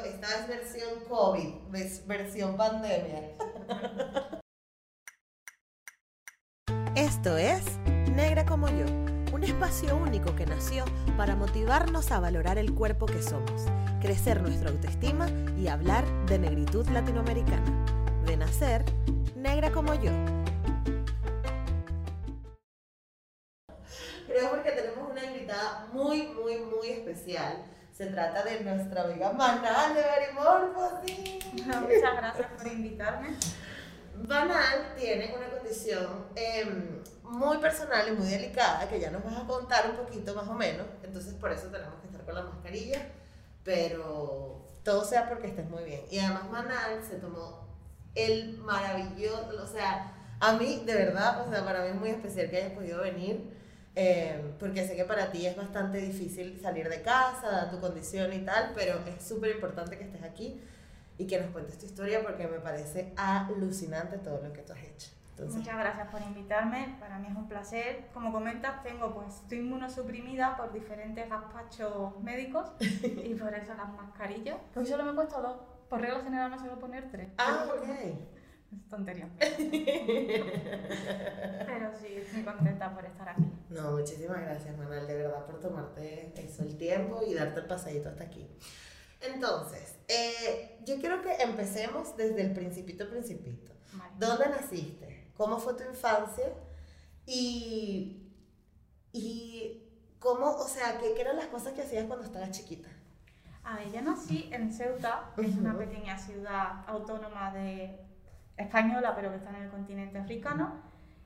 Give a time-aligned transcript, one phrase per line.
[0.00, 1.54] Esta es versión COVID,
[2.06, 3.36] versión pandemia.
[6.96, 7.62] Esto es
[8.10, 8.86] Negra como yo,
[9.34, 10.86] un espacio único que nació
[11.18, 13.66] para motivarnos a valorar el cuerpo que somos,
[14.00, 15.28] crecer nuestra autoestima
[15.58, 17.84] y hablar de negritud latinoamericana.
[18.24, 18.84] De nacer,
[19.36, 20.10] negra como yo.
[24.26, 27.62] Creo porque tenemos una invitada muy, muy, muy especial.
[27.92, 31.52] Se trata de nuestra amiga Manal de Verimorphosis.
[31.52, 33.36] Muchas gracias por invitarme.
[34.16, 39.46] Banal tiene una condición em, muy personal y muy delicada que ya nos vas a
[39.46, 40.86] contar un poquito más o menos.
[41.02, 43.08] Entonces por eso tenemos que estar con la mascarilla.
[43.62, 46.00] Pero todo sea porque estés muy bien.
[46.10, 47.68] Y además Manal se tomó
[48.14, 52.48] el maravilloso, o sea, a mí de verdad, o sea, para mí es muy especial
[52.48, 53.61] que hayas podido venir.
[53.94, 58.32] Em, porque sé que para ti es bastante difícil salir de casa, dada tu condición
[58.32, 60.60] y tal, pero es súper importante que estés aquí
[61.18, 64.82] y que nos cuentes tu historia porque me parece alucinante todo lo que tú has
[64.82, 65.10] hecho.
[65.30, 66.96] Entonces, Muchas gracias por invitarme.
[67.00, 68.08] Para mí es un placer.
[68.12, 74.58] Como comentas, tengo pues estoy inmunosuprimida por diferentes gazpachos médicos y por eso las mascarillas.
[74.76, 75.56] Hoy solo me he puesto dos.
[75.88, 77.28] Por regla general me suelo poner tres.
[77.38, 77.88] ah, ok.
[78.72, 79.28] Es tontería.
[79.38, 79.52] Pero
[82.00, 83.52] sí, estoy contenta por estar aquí.
[83.68, 88.08] No, muchísimas gracias, Manal, de verdad, por tomarte eso el tiempo y darte el pasadito
[88.08, 88.48] hasta aquí.
[89.20, 93.72] Entonces, eh, yo quiero que empecemos desde el principito, principito.
[93.92, 94.12] Vale.
[94.18, 95.30] ¿Dónde naciste?
[95.36, 96.52] ¿Cómo fue tu infancia?
[97.26, 98.32] Y,
[99.12, 99.82] y
[100.18, 102.88] cómo, o sea, ¿qué, eran las cosas que hacías cuando estabas chiquita?
[103.64, 108.00] A ver, yo nací en Ceuta, que es una pequeña ciudad autónoma de
[108.62, 110.72] española, pero que está en el continente africano.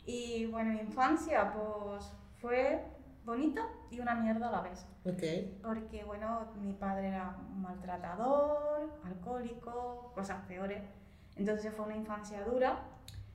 [0.04, 2.84] Y bueno, mi infancia pues fue
[3.24, 4.86] bonita y una mierda a la vez.
[5.62, 10.82] Porque bueno, mi padre era un maltratador, alcohólico, cosas peores.
[11.36, 12.78] Entonces fue una infancia dura.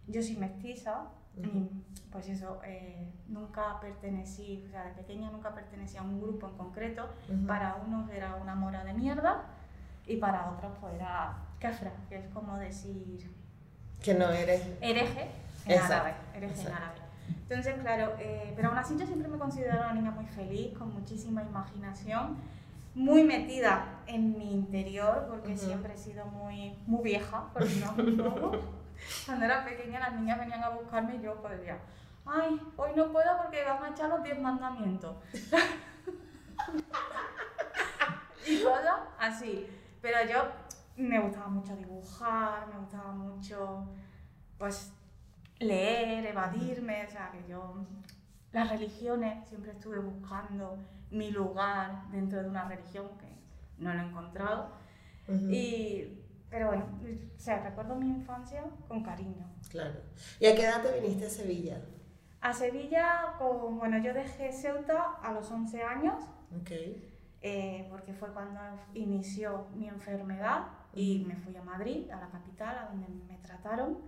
[0.07, 1.69] Yo soy mestiza y
[2.11, 6.57] pues eso, eh, nunca pertenecí, o sea, de pequeña nunca pertenecí a un grupo en
[6.57, 7.09] concreto.
[7.29, 7.45] Ujú.
[7.45, 9.45] Para unos era una mora de mierda
[10.07, 13.29] y para otros pues era kefra, que es como decir
[14.01, 14.61] Que no eres...
[14.81, 15.31] hereje
[15.65, 16.13] en Exacto, árabe.
[16.35, 17.01] Hereje en árabe.
[17.49, 20.93] Entonces, claro, eh, pero aún así yo siempre me considero una niña muy feliz, con
[20.93, 22.37] muchísima imaginación,
[22.95, 28.51] muy metida en mi interior, porque siempre he sido muy, muy vieja, por poco.
[29.25, 31.77] Cuando era pequeña las niñas venían a buscarme y yo decía,
[32.25, 35.15] ay, hoy no puedo porque van a echar los 10 mandamientos.
[38.47, 39.67] y cosas así.
[40.01, 40.45] Pero yo
[40.97, 43.87] me gustaba mucho dibujar, me gustaba mucho
[44.57, 44.93] pues
[45.59, 47.85] leer, evadirme, o sea que yo
[48.51, 50.77] las religiones siempre estuve buscando
[51.09, 53.27] mi lugar dentro de una religión que
[53.77, 54.69] no lo he encontrado.
[55.27, 56.19] Y,
[56.49, 56.85] pero bueno,
[57.35, 59.47] o sea, recuerdo mi infancia con cariño.
[59.69, 60.01] Claro.
[60.39, 61.81] ¿Y a qué edad te viniste a Sevilla?
[62.41, 66.21] A Sevilla, con, bueno, yo dejé Ceuta a los 11 años,
[66.59, 66.71] Ok.
[67.41, 68.59] eh, porque fue cuando
[68.93, 73.99] inició mi enfermedad y me fui a Madrid, a la capital, a donde me trataron.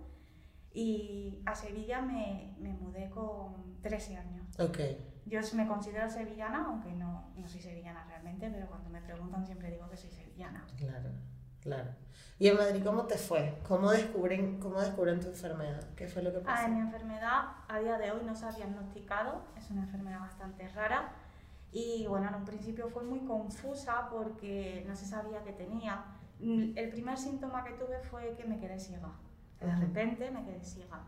[0.72, 4.46] Y a Sevilla me, me mudé con 13 años.
[4.58, 4.78] Ok.
[5.26, 9.70] Yo me considero sevillana, aunque no, no soy sevillana realmente, pero cuando me preguntan siempre
[9.70, 10.66] digo que soy sevillana.
[10.76, 11.10] Claro,
[11.60, 11.90] claro.
[12.38, 13.58] ¿Y en Madrid cómo te fue?
[13.66, 15.82] ¿Cómo descubren, cómo descubren tu enfermedad?
[15.94, 16.64] ¿Qué fue lo que pasó?
[16.66, 20.68] Ah, mi enfermedad a día de hoy no se ha diagnosticado, es una enfermedad bastante
[20.68, 21.12] rara
[21.74, 26.04] y bueno, en un principio fue muy confusa porque no se sabía qué tenía.
[26.40, 29.08] Mm, El primer síntoma que tuve fue que me quedé ciega,
[29.60, 31.00] de repente me quedé ciega.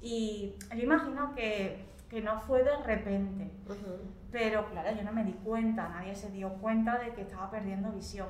[0.00, 3.98] Y yo imagino que, que no fue de repente, Ujú.
[4.32, 7.90] pero claro, yo no me di cuenta, nadie se dio cuenta de que estaba perdiendo
[7.92, 8.28] visión.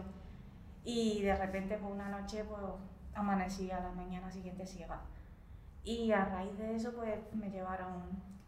[0.85, 2.61] Y de repente por una noche pues
[3.15, 5.01] amanecí a la mañana siguiente ciega.
[5.85, 8.03] Y a raíz de eso pues me llevaron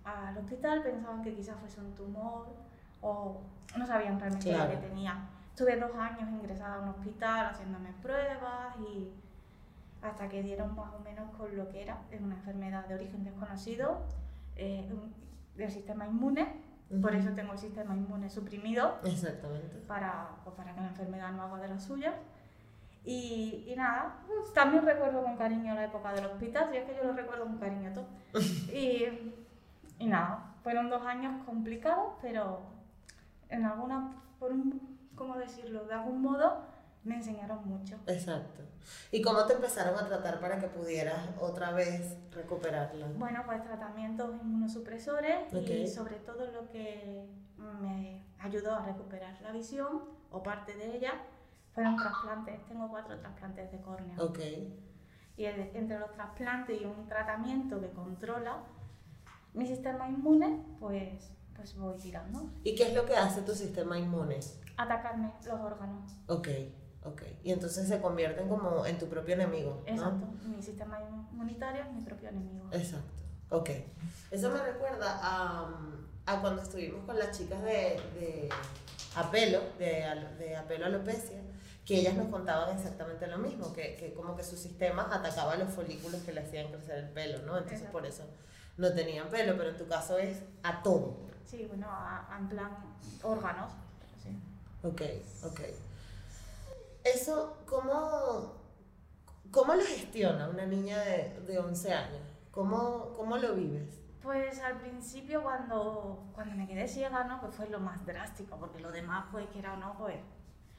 [0.05, 2.47] al hospital, pensaban que quizás fuese un tumor
[3.01, 3.41] o
[3.77, 4.73] no sabían realmente Claro.
[4.75, 5.29] lo que tenía.
[5.59, 9.11] Estuve dos años ingresada a un hospital haciéndome pruebas y
[10.01, 13.25] hasta que dieron más o menos con lo que era, es una enfermedad de origen
[13.25, 14.07] desconocido,
[14.55, 14.89] eh,
[15.57, 16.47] del sistema inmune
[17.03, 19.79] Por eso tengo el sistema inmune suprimido Exactamente.
[19.89, 22.15] para, pues, para que la enfermedad no haga de las suyas.
[23.05, 26.95] Y, y nada, pues, también recuerdo con cariño la época del hospital, y es que
[26.95, 28.07] yo lo recuerdo con cariño todo.
[28.73, 29.07] Y,
[29.99, 32.61] y nada, fueron dos años complicados, pero
[33.49, 34.88] en alguna, por un,
[35.19, 35.85] ¿cómo decirlo?
[35.85, 36.63] De algún modo
[37.05, 37.97] me enseñaron mucho.
[38.07, 38.63] Exacto.
[39.13, 43.07] ¿Y cómo te empezaron a tratar para que pudieras otra vez recuperarla?
[43.17, 45.69] Bueno, pues tratamientos inmunosupresores Ok.
[45.69, 47.27] y sobre todo lo que
[47.81, 51.13] me ayudó a recuperar la visión o parte de ella
[51.75, 52.65] fueron trasplantes.
[52.67, 54.17] Tengo cuatro trasplantes de córnea.
[54.23, 54.39] Ok.
[55.37, 58.59] Y entre los trasplantes y un tratamiento que controla
[59.55, 62.51] mi sistema inmune, pues, pues voy tirando.
[62.65, 64.41] ¿Y qué es lo que hace tu sistema inmune?
[64.79, 66.11] Atacarme los órganos.
[66.29, 66.49] Ok,
[67.05, 67.23] ok.
[67.43, 69.83] Y entonces se convierten como en tu propio enemigo.
[69.87, 69.93] ¿no?
[69.93, 70.27] Exacto.
[70.47, 70.99] Mi sistema
[71.33, 72.69] inmunitario es mi propio enemigo.
[72.73, 73.23] Exacto.
[73.51, 73.71] Ok.
[74.31, 75.69] Eso me recuerda a,
[76.27, 78.49] a cuando estuvimos con las chicas de, de
[79.17, 80.05] Apelo, de,
[80.39, 81.41] de Apelo Alopecia,
[81.85, 85.73] que ellas nos contaban exactamente lo mismo, que, que como que su sistema atacaba los
[85.73, 87.55] folículos que le hacían crecer el pelo, ¿no?
[87.57, 87.93] Entonces Exacto.
[87.99, 88.25] por eso
[88.77, 91.17] no tenían pelo, pero en tu caso es a todo.
[91.47, 92.71] Sí, bueno, a- a- en plan
[93.25, 93.73] órganos.
[94.83, 95.03] Ok,
[95.45, 95.61] ok.
[97.05, 98.55] Eso, ¿cómo,
[99.51, 102.23] cómo lo gestiona una niña de, de 11 años?
[102.51, 104.01] ¿Cómo, ¿Cómo lo vives?
[104.23, 107.41] Pues al principio cuando, cuando me quedé ciega, ¿no?
[107.41, 110.17] Que fue lo más drástico, porque lo demás, pues, quiera o no, pues,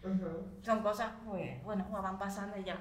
[0.04, 0.44] Ujú.
[0.62, 2.78] son cosas, pues, bueno, pues van pasando y ya.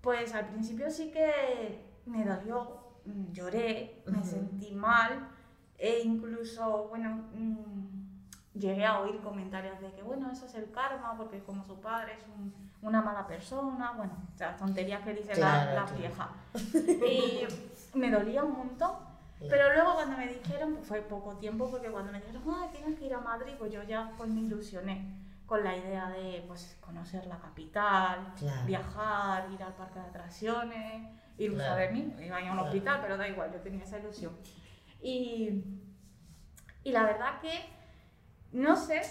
[0.00, 2.80] Pues al principio sí que me dolió,
[3.32, 4.28] lloré, me Ujú.
[4.28, 5.28] sentí mal
[5.78, 7.91] e incluso, bueno, mm,
[8.54, 12.14] llegué a oír comentarios de que, bueno, eso es el karma, porque como su padre
[12.14, 12.52] es un-
[12.82, 15.98] una mala persona, bueno, o sea, tonterías que dicen Claro, las claro.
[15.98, 16.28] viejas.
[17.06, 17.46] Y
[17.98, 18.92] me dolía un montón.
[19.48, 22.96] Pero luego cuando me dijeron, pues fue poco tiempo, porque cuando me dijeron, ah, tienes
[22.98, 26.76] que ir a Madrid, pues yo ya pues me ilusioné con la idea de pues
[26.80, 28.66] conocer la capital, Claro.
[28.66, 31.08] viajar, ir al parque de atracciones,
[31.38, 33.82] ir a ver mí, iba a ir a un hospital, pero da igual, yo tenía
[33.82, 34.32] esa ilusión.
[35.02, 35.64] Y,
[36.84, 37.50] y la verdad que
[38.52, 39.02] no sé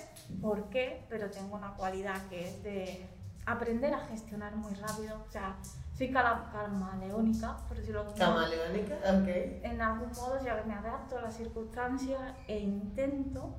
[0.41, 3.07] por qué, pero tengo una cualidad que es de
[3.45, 5.57] aprender a gestionar muy rápido, o sea,
[5.97, 9.27] soy camaleónica, por decirlo modo Camaleónica, ok.
[9.63, 13.53] en algún modo ya que me adapto a las circunstancias e intento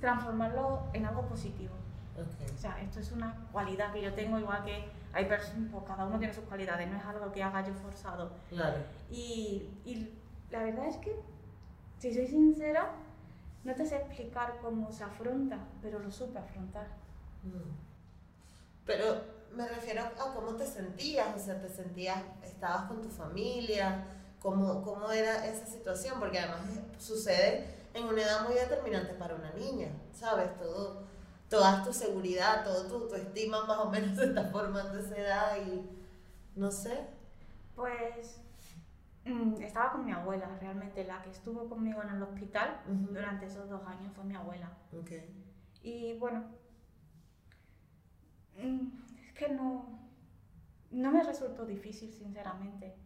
[0.00, 1.74] transformarlo en algo positivo.
[2.16, 2.50] Ok.
[2.54, 6.06] O sea, esto es una cualidad que yo tengo, igual que hay personas, pues cada
[6.06, 8.30] uno tiene sus cualidades, no es algo que haga yo forzado.
[8.48, 8.78] Claro.
[9.10, 10.10] Y, y
[10.50, 11.18] la verdad es que,
[11.98, 12.90] si soy sincera,
[13.64, 16.86] no te sé explicar cómo se afronta, pero lo supe afrontar.
[17.42, 17.90] Mm.
[18.86, 19.20] Pero
[19.54, 24.04] me refiero a cómo te sentías, o sea, te sentías, estabas con tu familia,
[24.40, 26.60] cómo, cómo era esa situación, porque además
[26.98, 30.56] sucede en una edad muy determinante para una niña, ¿sabes?
[30.58, 31.02] Todo,
[31.48, 35.16] toda tu seguridad, todo tu, tu estima más o menos se está formando a esa
[35.16, 35.88] edad y
[36.56, 37.06] no sé.
[37.74, 38.40] Pues
[39.24, 43.12] estaba con mi abuela, realmente la que estuvo conmigo en el hospital Ujú.
[43.12, 44.70] durante esos dos años fue mi abuela.
[44.98, 45.10] Ok.
[45.82, 46.44] Y bueno,
[48.56, 48.88] mm,
[49.26, 50.00] es que no,
[50.90, 52.96] no me resultó difícil, sinceramente.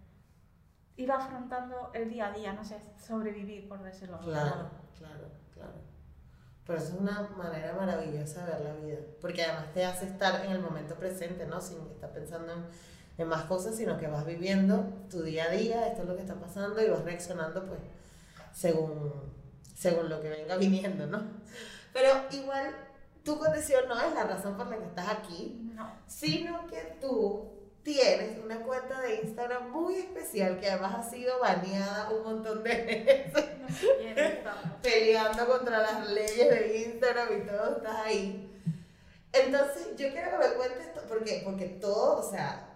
[0.96, 5.30] Iba afrontando el día a día, no sé, sobrevivir, por decirlo de algún Claro, claro,
[5.52, 5.94] claro.
[6.66, 10.52] Pero es una manera maravillosa de ver la vida, porque además te hace estar en
[10.52, 11.60] el momento presente, ¿no?
[11.60, 12.64] Sin estar pensando en,
[13.16, 16.22] en más cosas, sino que vas viviendo tu día a día, esto es lo que
[16.22, 17.80] está pasando y vas reaccionando pues
[18.52, 19.12] según,
[19.74, 21.22] según lo que venga viniendo, ¿no?
[21.92, 22.74] Pero igual
[23.22, 27.50] tu condición no es la razón por la que estás aquí, No, sino que tú
[27.84, 32.70] tienes una cuenta de Instagram muy especial que además ha sido baneada un montón de
[33.34, 38.50] veces no peleando contra las leyes de Instagram y todo, estás ahí.
[39.32, 42.73] Entonces, yo quiero que me cuentes porque, porque todo, o sea,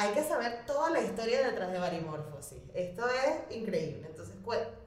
[0.00, 2.62] hay que saber toda la historia detrás de Barimorfosis.
[2.74, 4.06] Esto es increíble.
[4.08, 4.34] Entonces,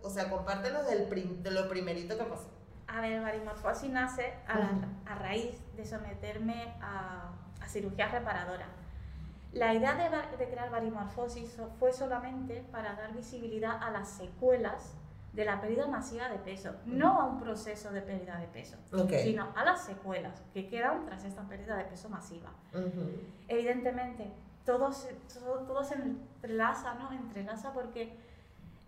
[0.01, 1.07] o sea, compártenos del
[1.43, 2.49] de lo primerito que pasó.
[2.87, 8.67] A ver, Barimorfosis nace a, la- a raíz de someterme a, a cirugía reparadora.
[9.53, 14.95] La idea de, de crear Barimorfosis so- fue solamente para dar visibilidad a las secuelas
[15.31, 19.11] de la pérdida masiva de peso, no a un proceso de pérdida de peso, Ok.
[19.23, 22.51] sino a las secuelas que quedan tras esta pérdida de peso masiva.
[22.71, 23.09] Ujú.
[23.47, 24.31] Evidentemente,
[24.65, 27.11] todo se, todo, todo se entrelaza, ¿no?
[27.11, 28.17] Entrelaza porque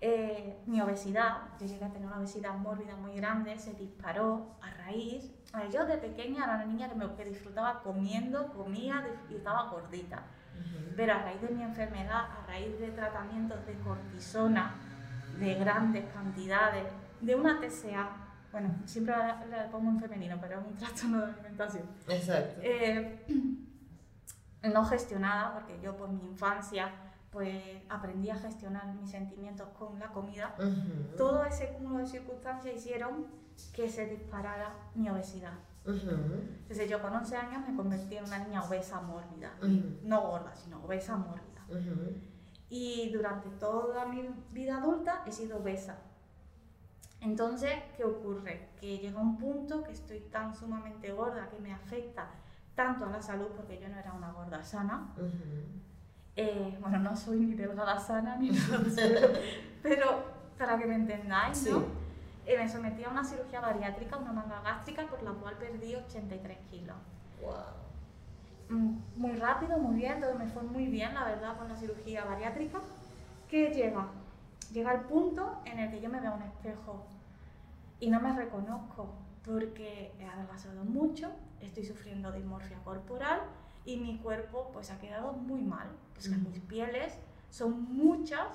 [0.02, 4.70] eh, mi obesidad, yo llegué a tener una obesidad mórbida muy grande, se disparó a
[4.72, 5.32] raíz.
[5.72, 10.24] Yo de pequeña era una niña que, me, que disfrutaba comiendo, comía y estaba gordita.
[10.60, 10.94] Ujú.
[10.98, 14.76] Pero a raíz de mi enfermedad, a raíz de tratamientos de cortisona
[15.40, 16.86] de grandes cantidades,
[17.22, 21.34] de una TCA bueno, siempre la, la pongo en femenino, pero es un trastorno de
[21.34, 21.84] alimentación.
[22.08, 22.62] Exacto.
[22.64, 23.20] Eh,
[24.74, 26.92] no gestionada, porque yo por mi infancia
[27.32, 30.56] pues aprendí a gestionar mis sentimientos con la comida.
[30.58, 31.18] Ujú.
[31.18, 33.28] Todo ese cúmulo de circunstancias hicieron
[33.74, 35.54] que se disparara mi obesidad.
[35.86, 36.10] Ujú.
[36.62, 39.52] Entonces yo con 11 años me convertí en una niña obesa mórbida.
[39.62, 40.00] Ujú.
[40.04, 41.44] No gorda, sino obesa mórbida.
[42.70, 45.98] Y durante toda mi vida adulta he sido obesa.
[47.20, 48.70] Entonces, ¿qué ocurre?
[48.80, 52.30] Que llega un punto que estoy tan sumamente gorda que me afecta
[52.76, 55.08] tanto a la salud, porque yo no era una gorda sana.
[56.36, 58.80] Eh, bueno, no soy ni delgada sana ni nada,
[59.82, 60.24] pero,
[60.58, 61.70] para que me entendáis, Sí.
[61.72, 61.84] ¿no?
[62.46, 66.58] Eh, me sometí a una cirugía bariátrica, una manga gástrica, por la cual perdí 83
[66.70, 66.96] kilos.
[67.42, 68.78] Wow.
[68.78, 72.26] Mm, muy rápido, muy bien, todo me fue muy bien, la verdad, con la cirugía
[72.26, 72.80] bariátrica.
[73.50, 74.08] ¿Qué llega?
[74.74, 77.06] Llega el punto en el que yo me veo a un espejo
[78.00, 79.14] y no me reconozco
[79.46, 83.42] porque he adelgazado mucho, estoy sufriendo dismorfia corporal
[83.86, 86.50] y mi cuerpo pues ha quedado muy mal, pues que Ujú.
[86.50, 87.14] mis pieles
[87.50, 88.48] son muchas.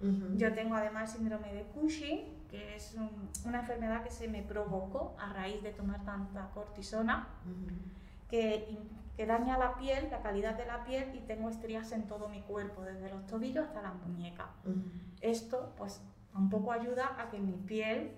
[0.00, 0.36] Ujú.
[0.36, 5.14] Yo tengo además síndrome de Cushing, que es un- una enfermedad que se me provocó
[5.18, 7.74] a raíz de tomar tanta cortisona Ujú.
[8.28, 12.06] que, in- que daña la piel, la calidad de la piel y tengo estrías en
[12.06, 14.46] todo mi cuerpo, desde los tobillos hasta las muñecas.
[15.20, 16.00] Esto pues
[16.34, 18.12] un poco ayuda a que mi piel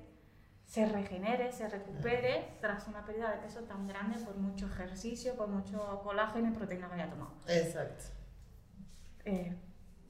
[0.70, 5.48] se regenere, se recupere tras una pérdida de peso tan grande por mucho ejercicio, por
[5.48, 7.32] mucho colágeno y proteína que haya tomado.
[7.48, 8.04] Exacto.
[9.24, 9.52] Eh,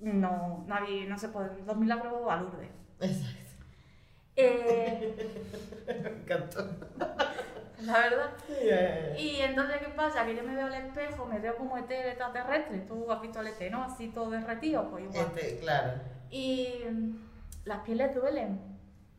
[0.00, 2.68] no, nadie, no se puede, dos milagros a Lourdes.
[3.00, 3.64] Exacto.
[4.36, 5.30] Eh,
[6.02, 6.68] Me encantó.
[7.80, 8.30] la verdad.
[8.62, 9.18] Yeah.
[9.18, 10.26] Y entonces, ¿qué pasa?
[10.26, 12.80] Que yo me veo al espejo, me veo como ET extraterrestre.
[12.80, 13.84] Tú has visto al ET, ¿no?
[13.84, 15.32] Así todo derretido, pues igual.
[15.34, 15.92] Este, claro.
[16.30, 17.16] Y mm,
[17.64, 18.70] las pieles duelen.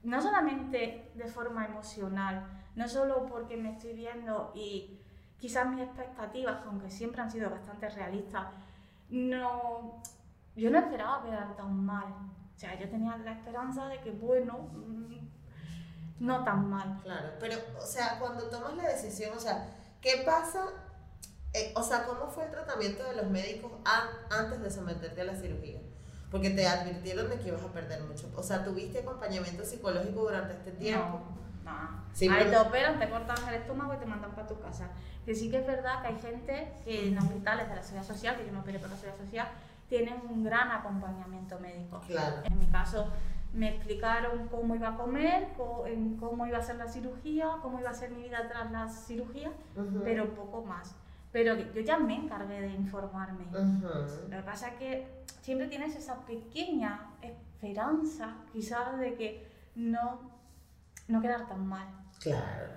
[0.04, 5.00] No solamente de forma emocional, no solo porque me estoy viendo y
[5.38, 8.48] quizás mis expectativas, aunque siempre han sido bastante realistas,
[9.10, 10.02] no,
[10.56, 12.06] yo no esperaba quedar tan mal.
[12.56, 15.16] O sea, yo tenía la esperanza de que, bueno, mm,
[16.20, 17.00] no tan mal.
[17.04, 19.68] Claro, pero, o sea, cuando tomas la decisión, o sea,
[20.02, 20.66] ¿qué pasa?
[21.54, 24.10] Eh, o sea, ¿cómo fue el tratamiento de los médicos an-
[24.44, 25.80] antes de someterte a la cirugía?
[26.32, 28.32] Porque te advirtieron de que ibas a perder mucho.
[28.36, 31.20] O sea, ¿tuviste acompañamiento psicológico durante este tiempo?
[31.66, 32.02] No, no.
[32.14, 34.88] Sí, Ahí te operan, te cortan el estómago y te mandan para tu casa.
[35.26, 38.38] Que sí que es verdad que hay gente que en hospitales de la seguridad social,
[38.38, 39.48] que yo me operé por la seguridad social,
[39.90, 42.02] tienen un gran acompañamiento médico.
[42.08, 42.38] Claro.
[42.46, 43.08] En mi caso,
[43.54, 45.50] me explicaron cómo iba a comer,
[46.20, 49.52] cómo iba a ser la cirugía, cómo iba a ser mi vida tras la cirugía,
[49.76, 50.02] Ujú.
[50.04, 50.96] pero poco más.
[51.32, 53.46] Pero yo ya me encargué de informarme.
[53.46, 54.30] Ujú.
[54.30, 60.32] Lo que pasa es que siempre tienes esa pequeña esperanza, quizás, de que no,
[61.08, 61.88] no quedar tan mal.
[62.20, 62.74] Claro.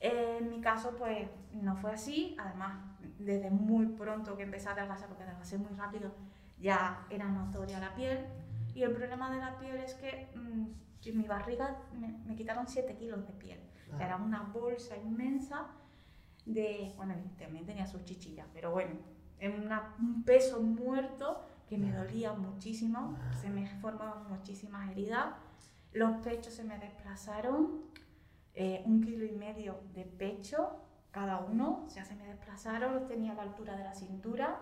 [0.00, 2.36] Eh, en mi caso, pues no fue así.
[2.38, 2.78] Además,
[3.18, 6.12] desde muy pronto que empecé a adelgazar, porque adelgacé muy rápido,
[6.58, 8.26] ya era notoria la piel.
[8.74, 10.66] Y el problema de la piel es que mm,
[11.02, 13.60] que mi barriga me, me quitaron 7 kilos de piel.
[13.92, 15.66] O sea, era una bolsa inmensa
[16.46, 16.92] de.
[16.96, 18.94] Bueno, también tenía sus chichillas, pero bueno,
[19.38, 23.16] en una- un peso muerto que me dolía muchísimo.
[23.40, 25.34] Se me formaban muchísimas heridas.
[25.92, 27.82] Los pechos se me desplazaron
[28.54, 30.76] eh, un kilo y medio de pecho
[31.10, 34.60] cada uno, o sea, se me desplazaron, los tenía a la altura de la cintura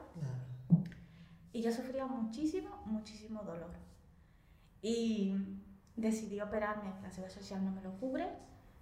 [1.53, 3.71] y yo sufría muchísimo, muchísimo dolor.
[4.83, 5.35] Y
[5.97, 8.25] decidí operarme, la seguridad social no me lo cubre,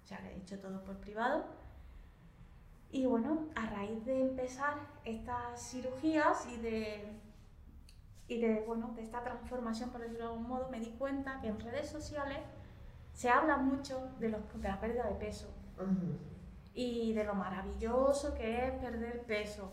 [0.03, 1.45] o sea, le he hecho todo por privado.
[2.91, 7.07] Y bueno, a raíz de empezar estas cirugías y de,
[8.27, 11.49] y de, bueno, de esta transformación, por decirlo de algún modo, me di cuenta que
[11.49, 12.39] en redes sociales
[13.13, 15.47] se habla mucho de, los, de la pérdida de peso
[16.73, 19.71] y de lo maravilloso que es perder peso.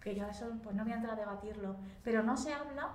[0.00, 2.90] Que yo eso pues no voy a entrar a debatirlo, pero no se habla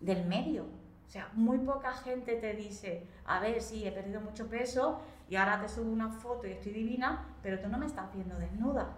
[0.00, 0.66] del medio.
[1.08, 5.36] O sea, muy poca gente te dice, a ver, sí, he perdido mucho peso y
[5.36, 8.90] ahora te subo una foto y estoy divina, pero tú no me estás viendo desnuda.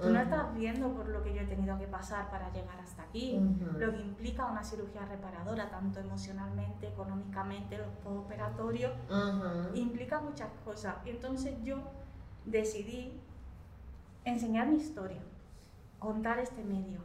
[0.00, 0.22] Tú no Ujú.
[0.22, 3.78] estás viendo por lo que yo he tenido que pasar para llegar hasta aquí, Ujú.
[3.78, 9.76] lo que implica una cirugía reparadora, tanto emocionalmente, económicamente, los postoperatorios, Ujú.
[9.76, 10.96] implica muchas cosas.
[11.04, 11.82] Y entonces yo
[12.46, 13.20] decidí
[14.24, 15.20] enseñar mi historia,
[15.98, 17.02] contar este medio.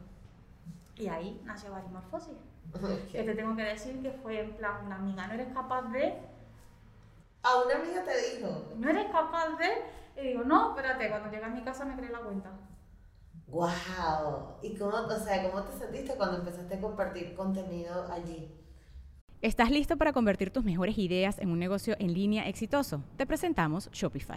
[0.96, 2.47] Y ahí nació Barimorfosis.
[2.72, 3.26] Que Ok.
[3.26, 6.14] te tengo que decir que fue en plan una amiga, no eres capaz de,
[7.42, 10.20] A una amiga te dijo, no eres capaz de.
[10.20, 12.50] Y digo, no, espérate, cuando llegué a mi casa me creé la cuenta.
[13.46, 14.56] wow.
[14.62, 18.52] ¿Y cómo, o sea, cómo te sentiste cuando empezaste a compartir contenido allí?
[19.40, 23.02] ¿Estás listo para convertir tus mejores ideas en un negocio en línea exitoso?
[23.16, 24.36] Te presentamos Shopify.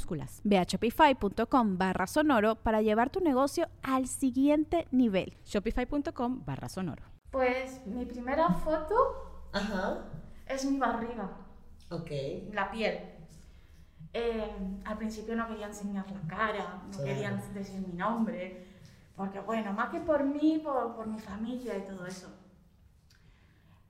[0.43, 5.33] Ve a shopify.com barra sonoro para llevar tu negocio al siguiente nivel.
[5.45, 7.03] Shopify.com barra sonoro.
[7.31, 10.05] Pues mi primera foto Ajá.
[10.45, 11.29] es mi barriga,
[11.89, 12.09] Ok.
[12.53, 12.99] la piel.
[14.13, 17.03] Eh, al principio no quería enseñar la cara, no Claro.
[17.05, 18.65] quería decir mi nombre,
[19.15, 22.27] porque bueno, más que por mí, por, por mi familia y todo eso.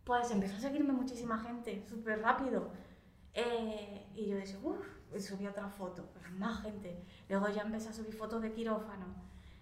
[0.04, 2.70] Pues empezó a seguirme muchísima gente, súper rápido.
[3.34, 4.86] Eh, y yo decía, uff,
[5.20, 7.04] subí otra foto, más gente.
[7.30, 9.06] Luego ya empecé a subir fotos de quirófano.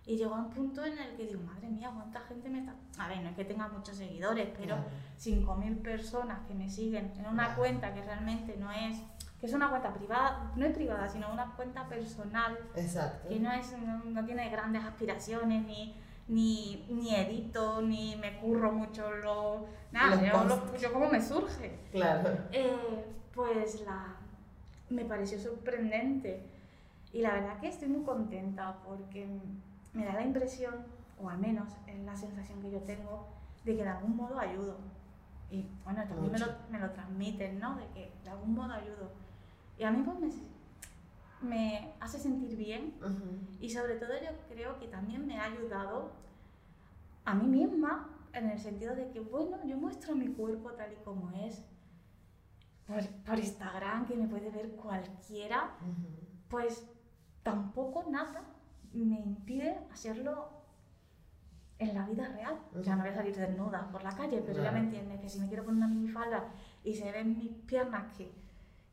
[0.05, 2.73] Y llegó a un punto en el que digo, madre mía, cuánta gente me está...
[2.97, 4.89] A ver, no es que tenga muchos seguidores, pero Claro.
[5.19, 7.59] 5.000 personas que me siguen en una Claro.
[7.59, 8.97] cuenta que realmente no es...
[9.39, 13.29] Que es una cuenta privada, no es privada, sino una cuenta personal Exacto.
[13.29, 15.95] que no, es, no, no tiene grandes aspiraciones, ni,
[16.27, 19.65] ni, ni edito, ni me curro mucho lo...
[19.91, 21.79] Nada, Los yo, lo- yo como me surge.
[21.91, 22.37] Claro.
[22.51, 24.15] Eh, pues la,
[24.89, 26.43] me pareció sorprendente
[27.11, 29.27] y la verdad que estoy muy contenta porque
[29.93, 30.85] me da la impresión,
[31.21, 33.27] o al menos es la sensación que yo tengo,
[33.65, 34.77] de que de algún modo ayudo.
[35.49, 37.75] Y bueno, también me lo, me lo transmiten, ¿no?
[37.75, 39.11] De que de algún modo ayudo.
[39.77, 40.19] Y a mí pues
[41.41, 43.57] me, me hace sentir bien Ujú.
[43.59, 46.11] y sobre todo yo creo que también me ha ayudado
[47.25, 51.03] a mí misma en el sentido de que, bueno, yo muestro mi cuerpo tal y
[51.03, 51.63] como es
[52.89, 55.75] por, por Instagram, que me puede ver cualquiera,
[56.49, 56.89] pues
[57.43, 58.41] tampoco nada
[58.93, 60.49] me impide hacerlo
[61.77, 62.59] en la vida real.
[62.75, 65.29] O sea, no voy a salir desnuda por la calle, pero ya me entiendes que
[65.29, 66.51] si me quiero poner una minifalda
[66.83, 68.31] y se ven mis piernas que,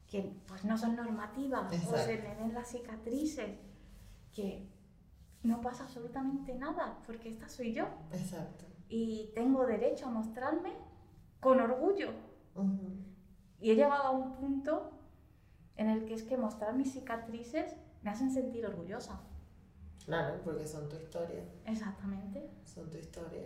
[0.07, 3.59] que pues no son normativas o se me ven las cicatrices,
[4.35, 4.69] que
[5.43, 8.67] no pasa absolutamente nada, porque esta soy yo Exacto.
[8.91, 10.75] y tengo derecho a mostrarme
[11.41, 12.11] con orgullo.
[12.55, 13.16] Ujú.
[13.61, 14.93] Y he llegado a un punto
[15.77, 19.21] en el que es que mostrar mis cicatrices me hacen sentir orgullosa.
[20.05, 21.43] Claro, porque son tu historia.
[21.65, 22.51] Exactamente.
[22.65, 23.43] Son tu historia.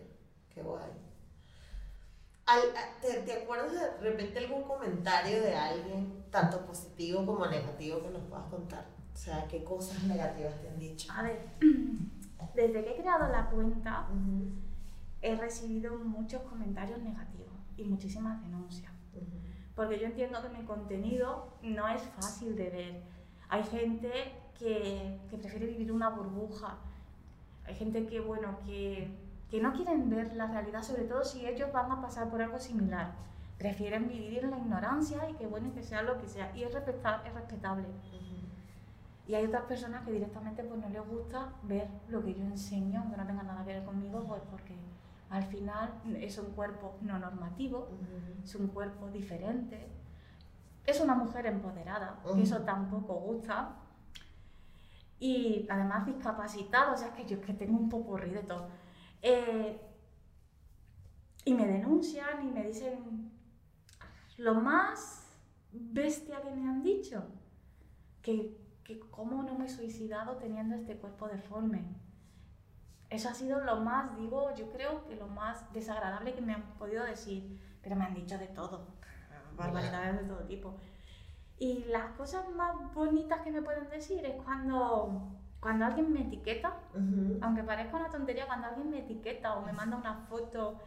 [0.52, 0.90] Qué guay.
[3.00, 8.22] ¿te, te acuerdas de repente algún comentario de alguien, tanto positivo como negativo, que nos
[8.22, 8.86] puedas contar?
[9.14, 11.12] O sea, ¿qué cosas negativas te han dicho?
[11.12, 11.48] A ver,
[12.54, 14.08] desde que he creado la cuenta
[15.22, 18.92] he recibido muchos comentarios negativos y muchísimas denuncias.
[19.74, 23.02] Porque yo entiendo que mi contenido no es fácil de ver.
[23.48, 24.10] Hay gente
[24.58, 26.76] que, que prefiere vivir una burbuja.
[27.66, 29.10] Hay gente que, bueno, que,
[29.50, 32.58] que no quieren ver la realidad, sobre todo si ellos van a pasar por algo
[32.58, 33.12] similar.
[33.58, 36.54] Prefieren vivir en la ignorancia y que, bueno, que sea lo que sea.
[36.56, 37.86] Y es, respeta- es respetable.
[39.26, 43.08] Y hay otras personas que directamente pues, no les gusta ver lo que yo enseño,
[43.10, 44.74] que no tenga nada que ver conmigo, pues porque
[45.30, 47.88] al final es un cuerpo no normativo,
[48.42, 49.88] es un cuerpo diferente,
[50.84, 53.76] es una mujer empoderada, que eso tampoco gusta,
[55.20, 58.68] y además discapacitada, o sea, que yo es que tengo un popurrí de todo.
[59.22, 59.80] Eh,
[61.44, 63.30] y me denuncian y me dicen
[64.38, 65.36] lo más
[65.72, 67.22] bestia que me han dicho,
[68.22, 71.99] que, que cómo no me he suicidado teniendo este cuerpo deforme.
[73.10, 76.62] Eso ha sido lo más, digo, yo creo que lo más desagradable que me han
[76.78, 78.86] podido decir, pero me han dicho de todo,
[79.56, 80.76] barbaridades de todo tipo.
[81.58, 86.74] Y las cosas más bonitas que me pueden decir es cuando, cuando alguien me etiqueta,
[86.94, 87.38] Ujú.
[87.42, 90.78] aunque parezca una tontería, cuando alguien me etiqueta o me manda una foto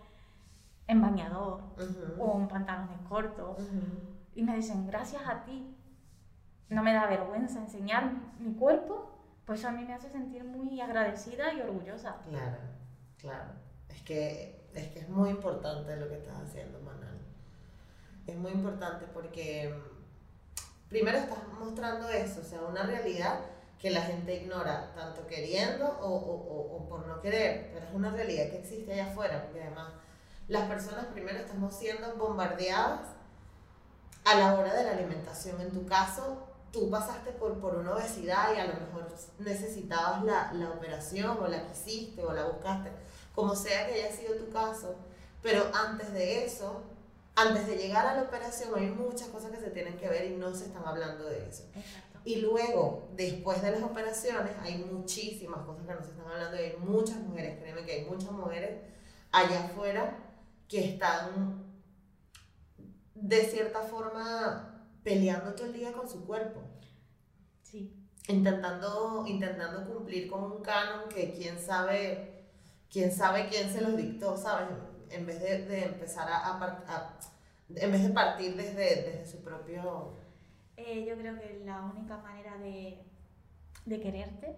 [0.88, 2.24] en bañador Ujú.
[2.24, 3.82] o en pantalones cortos Ujú.
[4.36, 5.76] y me dicen gracias a ti,
[6.70, 9.13] no me da vergüenza enseñar mi cuerpo,
[9.46, 12.16] pues a mí me hace sentir muy agradecida y orgullosa.
[12.30, 12.58] Claro,
[13.20, 13.50] claro.
[13.90, 17.20] Es que, es que es muy importante lo que estás haciendo, Manal.
[18.26, 23.40] Es muy importante porque mm, primero estás mostrando eso, o sea, una realidad
[23.80, 27.94] que la gente ignora, tanto queriendo o, o- o- o por no querer, pero es
[27.94, 29.92] una realidad que existe allá afuera, porque además
[30.48, 33.02] las personas primero estamos siendo bombardeadas
[34.24, 35.60] a la hora de la alimentación.
[35.60, 39.08] En tu caso, tú pasaste por, por una obesidad y a lo mejor
[39.38, 42.92] necesitabas la, la operación o la quisiste o la buscaste,
[43.36, 44.96] como sea que haya sido tu caso.
[45.44, 46.82] Pero antes de eso,
[47.36, 50.36] antes de llegar a la operación, hay muchas cosas que se tienen que ver y
[50.36, 51.64] no se están hablando de eso.
[51.76, 52.20] Exacto.
[52.26, 56.60] Y luego, después de las operaciones, hay muchísimas cosas que no se están hablando y
[56.60, 58.82] hay muchas mujeres, créeme que hay muchas mujeres
[59.32, 60.18] allá afuera
[60.68, 61.64] que están
[63.14, 66.62] de cierta forma peleando todo el día con su cuerpo.
[68.28, 72.46] Intentando, intentando cumplir con un canon que quién sabe,
[72.90, 74.70] quién sabe quién se los dictó, ¿sabes?
[75.10, 77.20] En vez de, de empezar a, a
[77.76, 80.14] en vez de partir desde, desde su propio...
[80.76, 83.04] Eh, yo creo que la única manera de,
[83.86, 84.56] de quererte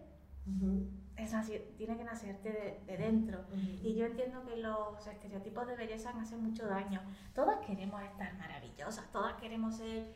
[1.17, 1.31] es
[1.77, 3.45] tiene que nacerte de, de dentro.
[3.81, 7.01] Y yo entiendo que los estereotipos de belleza hacen mucho daño.
[7.33, 10.13] Todas queremos estar maravillosas, todas queremos ser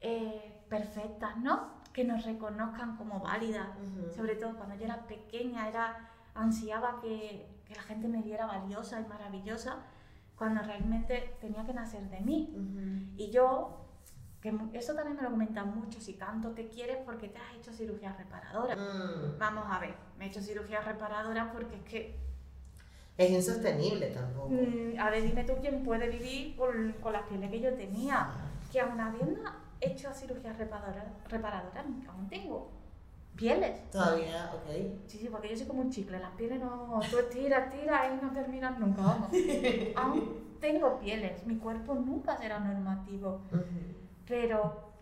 [0.00, 1.82] eh, perfectas, ¿no?
[1.94, 3.68] Que nos reconozcan como válidas.
[3.78, 4.12] Ujú.
[4.12, 9.00] Sobre todo cuando yo era pequeña, era ansiaba que, que la gente me viera valiosa
[9.00, 9.76] y maravillosa,
[10.36, 12.52] cuando realmente tenía que nacer de mí.
[13.16, 13.86] Y yo,
[14.40, 17.72] que eso también me lo comentan mucho, si tanto te quieres porque te has hecho
[17.72, 18.74] cirugía reparadora.
[18.74, 19.38] Mm.
[19.38, 22.16] Vamos a ver, me he hecho cirugía reparadora porque es que,
[23.16, 24.48] Es insostenible tampoco.
[24.48, 28.30] mm, a ver, dime tú quién puede vivir con, con las pieles que yo tenía,
[28.72, 29.40] que aún habiendo
[29.84, 32.70] hecho cirugía reparadora, reparadora aún tengo
[33.36, 33.90] pieles.
[33.90, 35.00] Todavía, ok.
[35.06, 38.24] Sí, sí, porque yo soy como un chicle, las pieles no, tú estiras, tiras y
[38.24, 39.30] no terminan nunca, vamos.
[39.96, 43.40] aún tengo pieles, mi cuerpo nunca será normativo.
[44.26, 44.92] Pero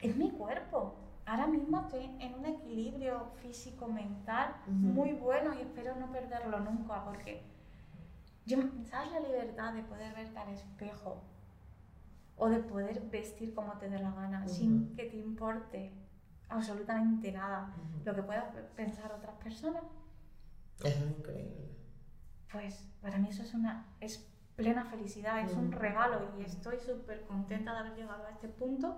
[0.00, 0.94] es mi cuerpo.
[1.24, 7.42] Ahora mismo estoy en un equilibrio físico-mental muy bueno y espero no perderlo nunca porque
[8.44, 8.58] yo,
[8.90, 11.22] ¿sabes la libertad de poder verte al espejo
[12.36, 14.48] o de poder vestir como te dé la gana Ujú.
[14.54, 15.92] sin que te importe
[16.48, 18.02] absolutamente nada Ujú.
[18.04, 18.44] lo que puedan
[18.76, 19.82] pensar otras personas?
[20.84, 21.70] Es increíble.
[22.52, 25.72] Pues para mí eso es una es plena felicidad, es un Mm.
[25.72, 28.96] regalo y estoy súper contenta de haber llegado a este punto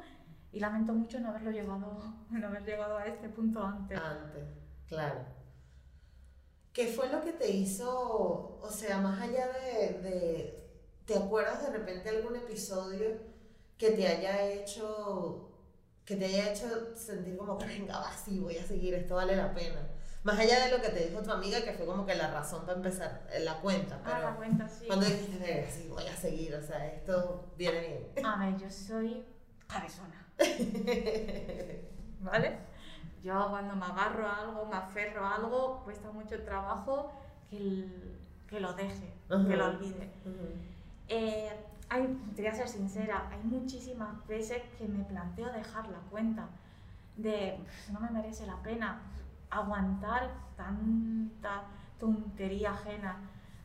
[0.51, 1.97] y lamento mucho no haberlo llegado,
[2.31, 3.99] no haber llegado a este punto antes.
[4.01, 4.45] Antes,
[4.89, 5.21] claro.
[6.73, 10.64] ¿Qué fue lo que te hizo, o sea, más allá de, de-
[11.07, 13.09] ¿te acuerdas de repente algún episodio
[13.79, 15.51] que te haya hecho,
[16.05, 19.37] que te haya hecho sentir como que venga, va, sí, voy a seguir, esto vale
[19.37, 19.89] la pena?
[20.23, 22.63] Más allá de lo que te dijo tu amiga, que fue como que la razón
[22.63, 24.87] para empezar eh, la cuenta, Ah, la pero cuenta, sí.
[24.87, 27.81] cuando dijiste, venga, sí, voy a seguir, o sea, esto viene
[28.15, 28.27] bien.
[28.27, 29.23] A ver, yo soy
[29.67, 30.27] cabezona.
[32.21, 32.59] ¿Vale?
[33.23, 37.13] Yo cuando me agarro a algo, me aferro a algo, cuesta mucho trabajo
[37.51, 39.51] que, el- que lo deje, que Ujú.
[39.53, 40.11] lo olvide.
[40.25, 40.74] Ujú.
[41.09, 41.51] Eh,
[41.89, 46.47] hay, te voy a ser sincera, hay muchísimas veces que me planteo dejar la cuenta
[47.17, 49.01] de "Pff, no me merece la pena
[49.51, 51.63] aguantar tanta
[52.01, 53.17] tontería ajena,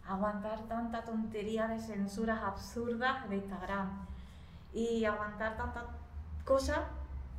[0.06, 4.06] aguantar tanta tontería de censuras absurdas de Instagram
[4.74, 5.86] y aguantar tanta
[6.46, 6.88] cosa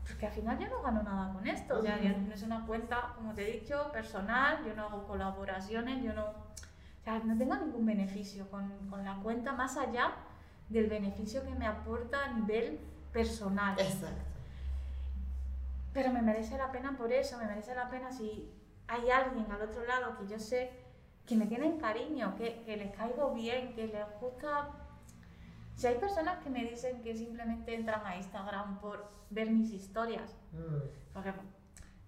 [0.07, 1.97] porque al final yo no gano nada con esto, o sea,
[2.35, 6.25] es una cuenta, como te he dicho, personal, yo no hago colaboraciones, yo no,
[7.01, 10.13] o sea, no tengo ningún beneficio con, con la cuenta más allá
[10.69, 12.79] del beneficio que me aporta a nivel
[13.13, 13.79] personal.
[13.79, 14.23] Exacto.
[15.93, 18.49] Pero me merece la pena por eso, me merece la pena si
[18.87, 20.71] hay alguien al otro lado que yo sé
[21.27, 24.69] que me tienen cariño, que, que les caigo bien, que les gusta...
[25.77, 30.37] Si hay personas que me dicen que simplemente entran a Instagram por ver mis historias,
[30.53, 31.13] Mm.
[31.15, 31.33] porque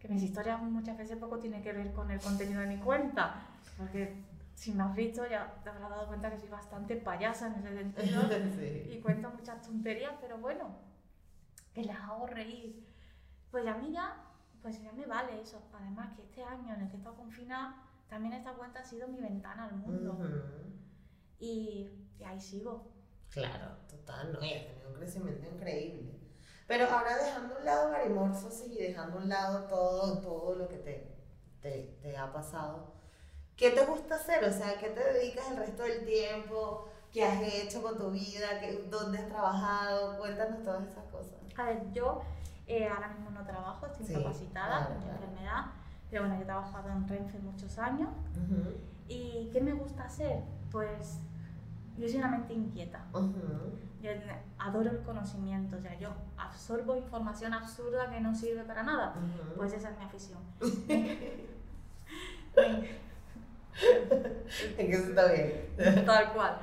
[0.00, 3.36] que mis historias muchas veces poco tienen que ver con el contenido de mi cuenta,
[3.78, 4.16] porque
[4.62, 7.74] si me has visto ya te habrás dado cuenta que soy bastante payasa en ese
[7.74, 8.22] sentido
[8.86, 9.00] y sí.
[9.02, 10.76] cuento muchas tonterías, pero bueno,
[11.74, 12.86] que les hago reír.
[13.50, 14.22] Pues a mí ya,
[14.62, 15.60] pues ya me vale eso.
[15.72, 19.08] Además que este año en el que he estado confinada, también esta cuenta ha sido
[19.08, 20.12] mi ventana al mundo.
[20.12, 20.28] Ujú.
[21.40, 22.92] y, y ahí sigo.
[23.30, 26.20] Claro, total, no, y has tenido un crecimiento increíble.
[26.68, 30.68] Pero ahora dejando a un lado Garimorphos y dejando a un lado todo, todo lo
[30.68, 31.16] que te,
[31.60, 33.01] te, te ha pasado,
[33.62, 34.42] ¿qué te gusta hacer?
[34.44, 36.88] O sea, ¿a ¿qué te dedicas el resto del tiempo?
[37.12, 38.58] ¿Qué has hecho con tu vida?
[38.58, 40.18] ¿Qué, ¿Dónde has trabajado?
[40.18, 41.34] Cuéntanos todas esas cosas.
[41.56, 42.22] A ver, yo
[42.66, 45.12] eh, ahora mismo no trabajo, estoy Sí, incapacitada por claro.
[45.12, 45.66] enfermedad,
[46.10, 48.08] pero bueno, yo he trabajado en Renfe muchos años.
[49.06, 50.42] ¿Y qué me gusta hacer?
[50.72, 51.20] Pues
[51.96, 53.04] yo soy una mente inquieta.
[54.02, 54.10] Yo
[54.58, 59.14] adoro el conocimiento, o sea, yo absorbo información absurda que no sirve para nada.
[59.56, 60.40] Pues esa es mi afición.
[64.46, 66.04] Es que eso está bien.
[66.06, 66.58] Tal cual.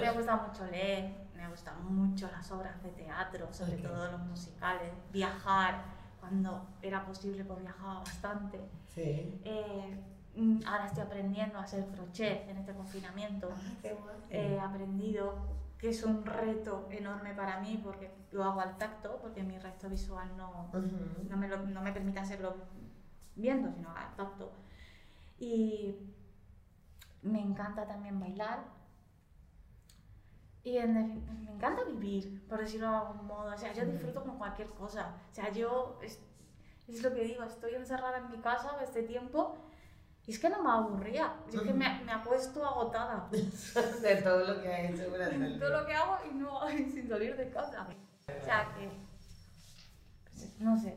[0.00, 4.92] Me gusta mucho leer, me gustan mucho las obras de teatro, sobre todo los musicales,
[5.12, 5.84] viajar,
[6.20, 8.60] cuando era posible pues viajaba bastante.
[8.94, 9.40] Sí.
[9.44, 10.00] Eh,
[10.36, 13.50] mm, ahora estoy aprendiendo a hacer crochet en este confinamiento.
[13.80, 14.16] Qué guay.
[14.30, 15.34] He aprendido
[15.78, 19.88] que es un reto enorme para mí porque lo hago al tacto, porque mi resto
[19.88, 20.70] visual no,
[21.28, 22.54] no me, lo- no me permite hacerlo
[23.34, 24.52] viendo, sino al tacto.
[25.40, 25.96] Y
[27.22, 28.64] me encanta también bailar.
[30.64, 30.94] Y en
[31.44, 33.52] me encanta vivir, por decirlo de algún modo.
[33.52, 35.16] O sea, yo disfruto con cualquier cosa.
[35.30, 36.20] O sea, yo, es,
[36.86, 39.56] es lo que digo, estoy encerrada en mi casa este tiempo
[40.26, 41.34] y es que no me aburría.
[41.48, 43.28] Es que me, me acuesto agotada.
[43.30, 47.36] De todo lo que has hecho el Todo lo que hago y no sin salir
[47.36, 47.88] de casa.
[48.28, 48.88] O sea, que...
[50.24, 50.96] pues, no sé,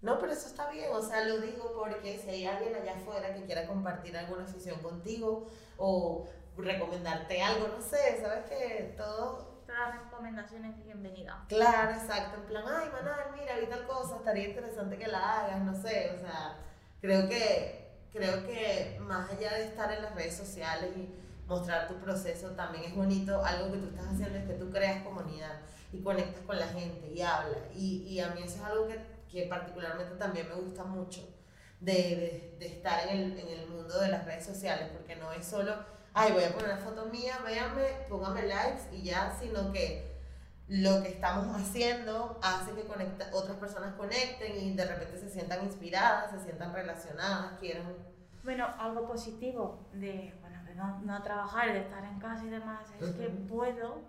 [0.00, 3.34] No, pero eso está bien, o sea, lo digo porque si hay alguien allá afuera
[3.34, 9.94] que quiera compartir alguna afición contigo o recomendarte algo, no sé, sabes que todo, todas
[9.94, 11.36] las recomendaciones bienvenidas.
[11.48, 15.60] claro, exacto, en plan, ay, Manal, mira, vi tal cosa, estaría interesante que la hagas,
[15.62, 16.56] no sé, o sea,
[17.00, 21.12] creo que, creo que más allá de estar en las redes sociales y
[21.48, 25.02] mostrar tu proceso, también es bonito, algo que tú estás haciendo es que tú creas
[25.02, 25.60] comunidad
[25.92, 29.17] y conectas con la gente y hablas, y, y a mí eso es algo que,
[29.30, 31.34] que particularmente también me gusta mucho.
[31.80, 35.32] De, de, de estar en el, en el mundo de las redes sociales, porque no
[35.32, 35.76] es solo,
[36.12, 40.18] ay, voy a poner una foto mía, véanme, póngame likes y ya, sino que
[40.66, 45.64] lo que estamos haciendo hace que conecta, otras personas conecten y de repente se sientan
[45.64, 47.94] inspiradas, se sientan relacionadas, quieran...
[48.42, 52.86] Bueno, algo positivo de, bueno, de no, no trabajar, de estar en casa y demás,
[53.00, 53.46] es que Ujú.
[53.46, 54.02] puedo,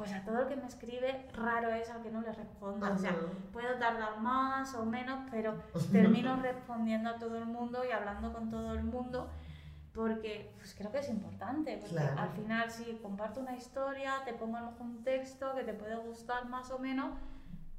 [0.00, 2.90] pues a todo el que me escribe, raro es al que no le responda.
[2.90, 3.14] O sea,
[3.52, 8.48] puedo tardar más o menos, pero termino respondiendo a todo el mundo y hablando con
[8.48, 9.28] todo el mundo.
[9.92, 12.18] Porque pues creo que es importante, porque Claro.
[12.18, 15.74] al final si comparto una historia, te pongo a lo mejor un texto que te
[15.74, 17.10] puede gustar más o menos,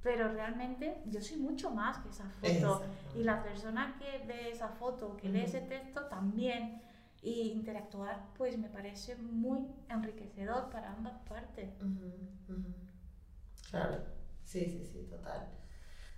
[0.04, 2.84] pero realmente yo soy mucho más que esa foto.
[3.16, 6.84] Y la persona que ve esa foto, que lee ese texto también,
[7.22, 11.70] y interactuar, pues me parece muy enriquecedor para ambas partes.
[11.80, 12.74] Ujú, ujú.
[13.70, 14.04] Claro,
[14.44, 15.48] sí, sí, sí, total.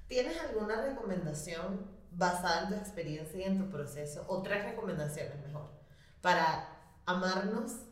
[0.08, 5.72] ¿Tienes alguna recomendación basada en tu experiencia y en tu proceso, o tres recomendaciones mejor,
[6.22, 6.70] para
[7.06, 7.86] amarnos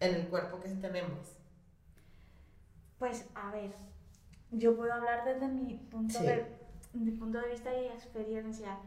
[0.00, 1.36] en el cuerpo que tenemos?
[2.98, 3.72] Pues a ver,
[4.50, 6.26] yo puedo hablar desde mi punto, Sí.
[6.26, 6.46] de,
[6.92, 8.78] mi punto de vista y experiencia.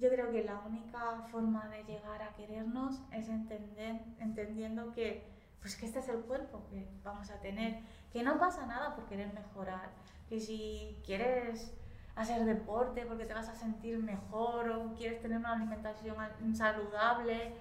[0.00, 5.24] Yo creo que la única forma de llegar a querernos es entender, entendiendo que,
[5.60, 7.80] pues que este es el cuerpo que vamos a tener,
[8.12, 9.90] que no pasa nada por querer mejorar,
[10.28, 11.72] que si quieres
[12.16, 17.52] hacer deporte porque te vas a sentir mejor o quieres tener una alimentación al- saludable,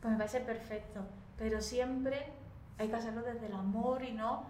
[0.00, 1.00] pues me parece perfecto,
[1.36, 2.32] pero siempre
[2.78, 4.44] hay que hacerlo desde el amor y no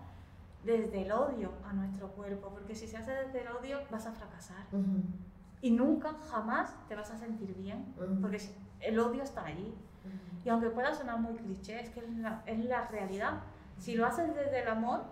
[0.65, 4.13] desde el odio a nuestro cuerpo, porque si se hace desde el odio vas a
[4.13, 4.65] fracasar.
[4.73, 5.03] Ujú,
[5.63, 9.75] y nunca, jamás te vas a sentir bien, ujú, porque si- el odio está ahí.
[10.05, 10.43] ujú.
[10.45, 13.41] Y aunque pueda sonar muy cliché, es que es la, es la realidad.
[13.79, 15.03] Si lo haces desde el amor,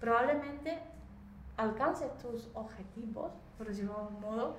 [0.00, 0.78] probablemente
[1.56, 4.56] alcances tus objetivos, por decirlo de algún modo,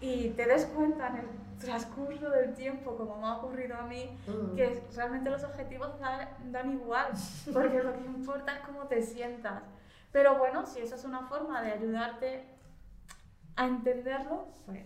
[0.00, 1.28] y te des cuenta en el
[1.60, 4.56] transcurso del tiempo, como me ha ocurrido a mí, Ujú.
[4.56, 7.08] que realmente los objetivos dan, dan igual,
[7.52, 9.62] porque lo que importa es cómo te sientas.
[10.10, 12.44] Pero bueno, si eso es una forma de ayudarte
[13.56, 14.84] a entenderlo, pues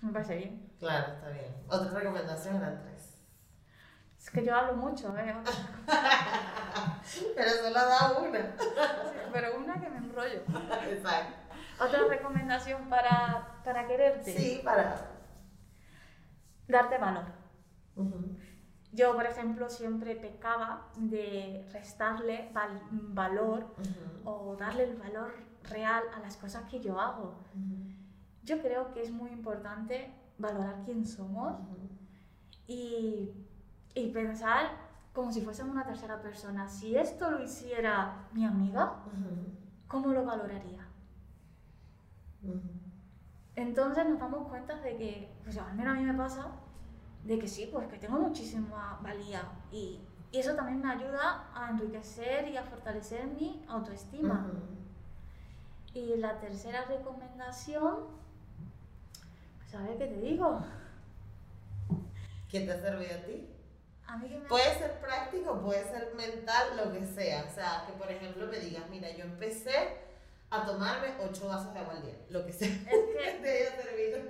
[0.00, 0.70] me parece bien.
[0.78, 1.54] Claro, está bien.
[1.68, 3.14] Otra recomendación eran tres.
[4.18, 5.34] Es que yo hablo mucho, ¿eh?
[7.34, 8.38] Pero solo da una.
[8.58, 10.42] Sí, pero una que me enrollo.
[10.90, 11.34] Exacto.
[11.80, 14.32] Otra recomendación para, para quererte.
[14.32, 14.96] Sí, para.
[16.66, 17.24] Darte valor.
[18.92, 25.32] Yo, por ejemplo, siempre pecaba de restarle val- valor ujú, o darle el valor
[25.70, 27.34] real a las cosas que yo hago.
[28.48, 31.58] Yo creo que es muy importante valorar quién somos
[32.66, 33.30] y,
[33.94, 34.70] y pensar
[35.12, 36.66] como si fuésemos una tercera persona.
[36.66, 39.02] Si esto lo hiciera mi amiga,
[39.86, 40.86] ¿cómo lo valoraría?
[43.54, 46.46] Entonces nos damos cuenta de que, pues al menos a mí me pasa,
[47.24, 50.00] de que sí, pues que tengo muchísima valía y,
[50.32, 54.46] y eso también me ayuda a enriquecer y a fortalecer mi autoestima.
[55.92, 58.16] Y la tercera recomendación,
[59.76, 60.60] ver qué te digo.
[62.48, 63.48] ¿Qué te ha servido a ti?
[64.06, 64.48] A mí que me...
[64.48, 67.44] Puede ser práctico, puede ser mental, lo que sea.
[67.44, 69.98] O sea, que por ejemplo me digas, mira, yo empecé
[70.50, 72.68] a tomarme 8 vasos de agua al día, lo que sea.
[72.68, 74.20] Es que te haya servido.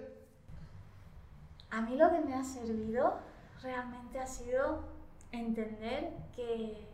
[1.70, 3.20] a mí lo que me ha servido
[3.62, 4.82] realmente ha sido
[5.30, 6.88] entender que,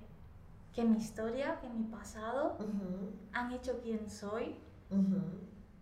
[0.74, 2.58] que mi historia, que mi pasado
[3.32, 4.56] han hecho quien soy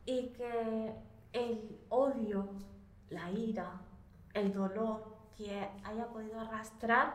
[0.04, 0.94] y que
[1.32, 2.48] el odio,
[3.08, 3.80] la ira,
[4.34, 7.14] el dolor que haya podido arrastrar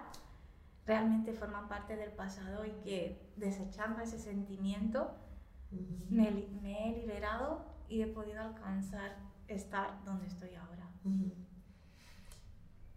[0.85, 5.11] realmente forman parte del pasado y que desechando ese sentimiento
[6.09, 10.89] me, me he liberado y he podido alcanzar estar donde estoy ahora.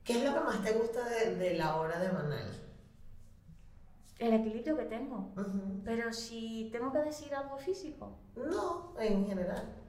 [0.04, 2.50] ¿Qué es lo que más te gusta de, de la obra de Manal?
[4.18, 5.32] El equilibrio que tengo.
[5.36, 5.80] Ujú.
[5.84, 9.79] Pero si tengo que decir algo físico, No, en general.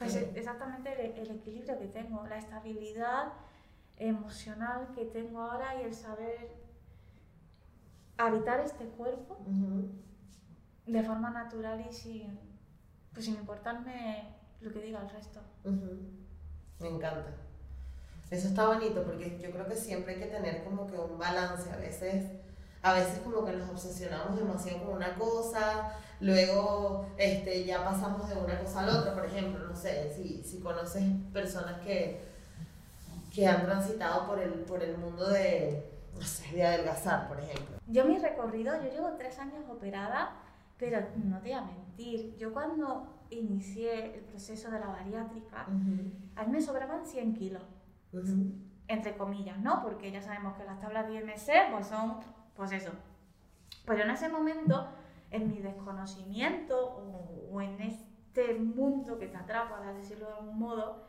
[0.00, 3.34] Pues exactamente el, el equilibrio que tengo, la estabilidad
[3.98, 6.56] emocional que tengo ahora y el saber
[8.16, 9.36] habitar este cuerpo
[10.86, 12.40] de forma natural y sin,
[13.12, 15.40] pues sin importarme lo que diga el resto.
[15.64, 17.34] Me encanta.
[18.30, 21.70] Eso está bonito porque yo creo que siempre hay que tener como que un balance.
[21.70, 22.30] A veces,
[22.80, 28.36] a veces como que nos obsesionamos demasiado con una cosa, luego este, ya pasamos de
[28.36, 29.14] una cosa a la otra.
[29.14, 31.02] Por ejemplo, no sé, si, si conoces
[31.32, 32.20] personas que,
[33.34, 37.78] que han transitado por el, por el mundo de, no sé, de adelgazar, por ejemplo.
[37.86, 40.32] Yo mi recorrido, yo llevo tres años operada,
[40.78, 45.66] pero no te voy a mentir, yo cuando inicié el proceso de la bariátrica,
[46.36, 47.62] a mí me sobraban 100 kilos.
[48.88, 49.82] Entre comillas, ¿no?
[49.82, 52.16] Porque ya sabemos que las tablas de IMC pues son,
[52.56, 52.90] pues eso.
[53.86, 54.88] Pero en ese momento,
[55.30, 60.58] en mi desconocimiento o, o en este mundo que te atrapa, para decirlo de algún
[60.58, 61.08] modo,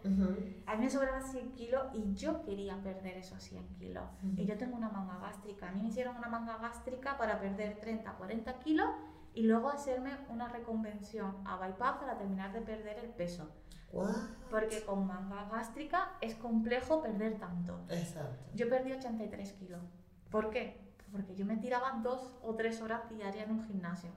[0.65, 4.03] a mí me sobraban 100 kilos y yo quería perder esos 100 kilos.
[4.36, 5.69] Y yo tengo una manga gástrica.
[5.69, 8.88] A mí me hicieron una manga gástrica para perder 30, 40 kilos
[9.34, 13.49] y luego hacerme una reconvención a bypass para terminar de perder el peso.
[13.91, 14.15] What?
[14.49, 17.81] Porque con manga gástrica es complejo perder tanto.
[17.89, 18.45] Exacto.
[18.55, 19.81] Yo perdí 83 kilos.
[20.29, 20.90] ¿Por qué?
[21.12, 24.10] Porque yo me tiraba dos o tres horas diarias en un gimnasio.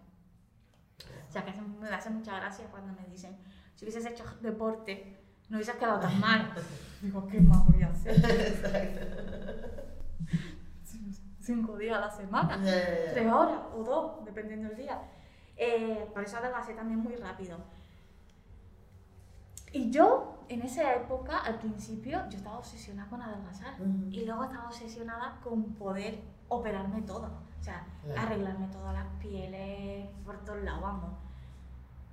[1.29, 3.37] O sea, que me hace mucha gracia cuando me dicen,
[3.75, 6.53] si hubieses hecho deporte, no hubieses quedado tan mal.
[7.03, 8.15] Digo, ¿qué más voy a hacer?
[11.41, 13.13] Cinco días a la semana, Ya, ya, ya.
[13.13, 15.03] tres horas o dos, dependiendo del día.
[15.57, 17.59] Eh, por eso adelgacé también muy rápido.
[19.73, 23.75] Y yo, en esa época, al principio, yo estaba obsesionada con adelgazar.
[23.81, 24.09] Ujú.
[24.11, 27.31] Y luego estaba obsesionada con poder operarme todo.
[27.61, 28.21] O sea, Claro.
[28.21, 31.11] arreglarme todas las pieles, por todos lados, vamos.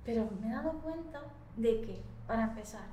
[0.04, 1.20] Pero me he dado cuenta
[1.56, 2.86] de que, para empezar,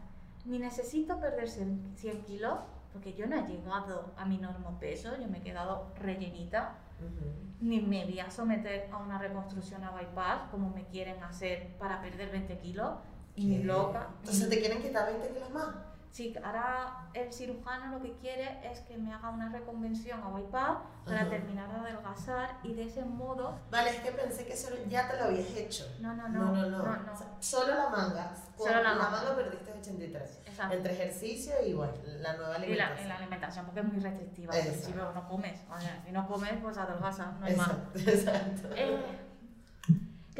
[0.46, 2.60] ni necesito perder 100 100 kilos,
[2.92, 6.76] porque yo no he llegado a mi normo peso, yo me he quedado rellenita,
[7.62, 12.02] ni me voy a someter a una reconstrucción a bypass, como me quieren hacer para
[12.02, 12.92] perder 20 kilos,
[13.36, 14.08] y ni loca.
[14.20, 15.68] Entonces te quieren quitar 20 kilos más.
[16.12, 20.78] Sí, ahora el cirujano lo que quiere es que me haga una reconvención a bypass
[21.06, 21.30] para Ajá.
[21.30, 23.60] terminar de adelgazar y de ese modo...
[23.70, 25.86] Vale, es que pensé que eso ya te lo habías hecho.
[26.00, 26.78] No, no, No, no, no, no.
[26.84, 27.14] no, no.
[27.14, 28.32] O sea, solo la manga.
[28.58, 29.36] Con Solo la la manga.
[29.36, 30.40] perdiste 83.
[30.48, 30.76] Exacto.
[30.76, 33.06] Entre ejercicio y bueno, la nueva Y la, alimentación.
[33.06, 34.54] y la alimentación, porque es muy restrictiva.
[34.56, 34.74] Exacto.
[34.80, 35.62] principio no comes.
[35.72, 37.70] O sea, si no comes, pues adelgazas, no hay más.
[37.70, 38.70] Exacto, exacto.
[38.76, 39.00] Eh,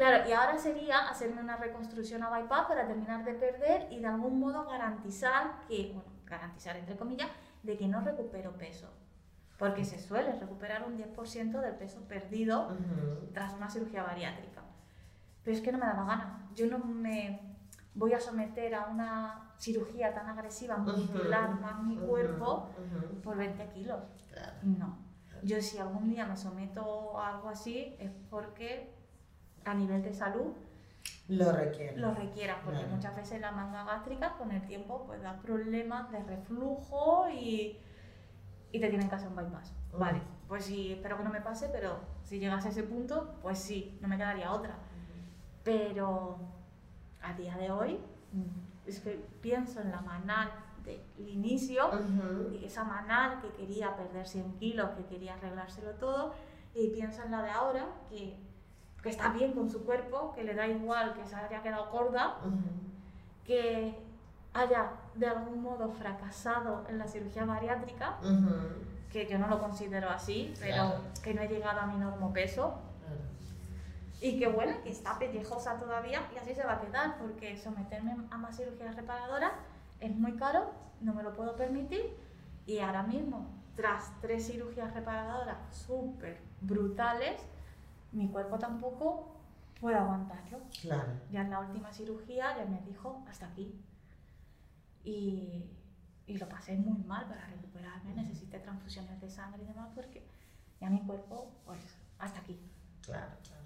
[0.00, 4.06] claro, y ahora sería hacerme una reconstrucción a bypass para terminar de perder y de
[4.06, 7.28] algún modo garantizar que, bueno, garantizar entre comillas,
[7.62, 8.88] de que no recupero peso.
[9.58, 13.30] Porque se suele recuperar un 10% del peso perdido Ujú.
[13.34, 14.62] tras una cirugía bariátrica.
[15.44, 16.48] Pero es que no me da la gana.
[16.54, 17.58] Yo no me
[17.94, 21.28] voy a someter a una cirugía tan agresiva, Ujú,
[21.60, 23.20] más mi cuerpo ujú.
[23.20, 24.02] por 20 kilos.
[24.32, 24.52] Claro.
[24.62, 24.96] No.
[25.42, 28.99] Yo si algún día me someto a algo así es porque
[29.64, 30.52] a nivel de salud
[31.28, 31.96] Lo requiere.
[31.96, 36.22] lo requiera, porque muchas veces la manga gástrica con el tiempo pues da problemas de
[36.24, 37.78] reflujo y,
[38.72, 39.72] y te tienen que hacer un bypass.
[39.92, 39.98] Mm.
[39.98, 43.58] Vale, pues sí, espero que no me pase, pero si llegas a ese punto, pues
[43.58, 44.74] sí, no me quedaría otra.
[45.62, 46.38] Pero
[47.22, 47.98] a día de hoy
[48.86, 50.50] es que pienso en la manal
[50.84, 51.90] del inicio
[52.52, 56.34] y esa manal que quería perder 100 kilos, que quería arreglárselo todo,
[56.74, 58.36] y pienso en la de ahora, que,
[59.02, 62.36] que está bien con su cuerpo, que le da igual que se haya quedado gorda,
[63.44, 63.96] que
[64.52, 68.16] haya de algún modo fracasado en la cirugía bariátrica,
[69.12, 72.78] que yo no lo considero así, pero que no he llegado a mi normo peso,
[74.20, 78.16] y que bueno, que está pellejosa todavía y así se va a quedar, porque someterme
[78.30, 79.52] a más cirugías reparadoras
[79.98, 80.70] es muy caro,
[81.00, 82.14] no me lo puedo permitir
[82.66, 83.46] y ahora mismo,
[83.76, 87.40] tras tres cirugías reparadoras súper brutales,
[88.12, 89.36] mi cuerpo tampoco
[89.80, 90.60] puede aguantarlo.
[90.80, 91.12] Claro.
[91.30, 93.80] Ya en la última cirugía ya me dijo hasta aquí.
[95.02, 95.70] Y,
[96.26, 100.26] y lo pasé muy mal para recuperarme, necesité transfusiones de sangre y demás porque
[100.80, 101.78] ya mi cuerpo, pues,
[102.18, 102.60] hasta aquí.
[103.02, 103.64] Claro, claro.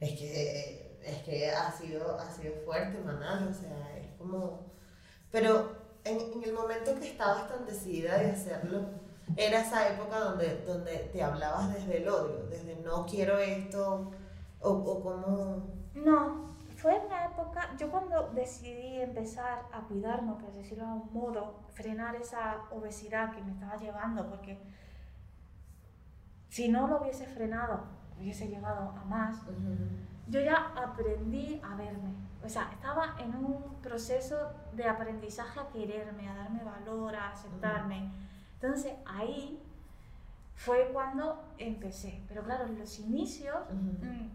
[0.00, 4.70] Es que, es que ha, sido, ha sido fuerte, Manal, o sea, es como...
[5.30, 8.88] Pero en, en el momento que estabas tan decidida de hacerlo,
[9.36, 14.10] era esa época donde, donde te hablabas desde el odio, desde no quiero esto,
[14.60, 15.66] o, o como...
[15.94, 21.60] No, fue una época, yo cuando decidí empezar a cuidarme, por decirlo de un modo,
[21.74, 24.58] frenar esa obesidad que me estaba llevando, porque
[26.48, 27.84] si no lo hubiese frenado,
[28.18, 29.36] hubiese llegado a más,
[30.28, 32.14] yo ya aprendí a verme.
[32.42, 38.10] O sea, estaba en un proceso de aprendizaje a quererme, a darme valor, a aceptarme.
[38.60, 39.58] Entonces ahí
[40.54, 42.22] fue cuando empecé.
[42.28, 44.28] Pero claro, en los inicios, mm,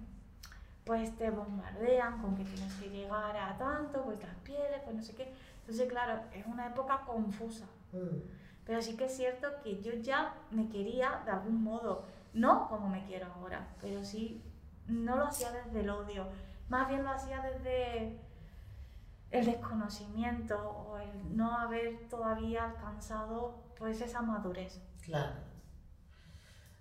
[0.84, 5.04] pues te bombardean con que tienes que llegar a tanto, pues las pieles, pues no
[5.04, 5.32] sé qué.
[5.62, 7.66] Entonces, claro, es una época confusa.
[7.92, 8.18] Mm.
[8.66, 12.90] Pero sí que es cierto que yo ya me quería de algún modo, no como
[12.90, 14.42] me quiero ahora, pero sí
[14.88, 16.26] no lo hacía desde el odio,
[16.70, 18.20] más bien lo hacía desde
[19.32, 24.82] el desconocimiento o el no haber todavía alcanzado pues esa madurez.
[25.02, 25.34] Claro.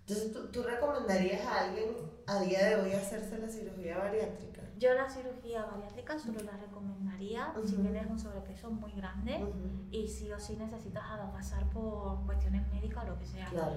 [0.07, 1.91] Entonces, ¿tú, ¿tú recomendarías a alguien
[2.27, 4.61] a día de hoy hacerse la cirugía bariátrica?
[4.79, 9.89] Yo la cirugía bariátrica solo la recomendaría si tienes un sobrepeso muy grande Ujú.
[9.91, 13.47] y sí o sí necesitas pasar por cuestiones médicas o lo que sea.
[13.49, 13.77] Claro.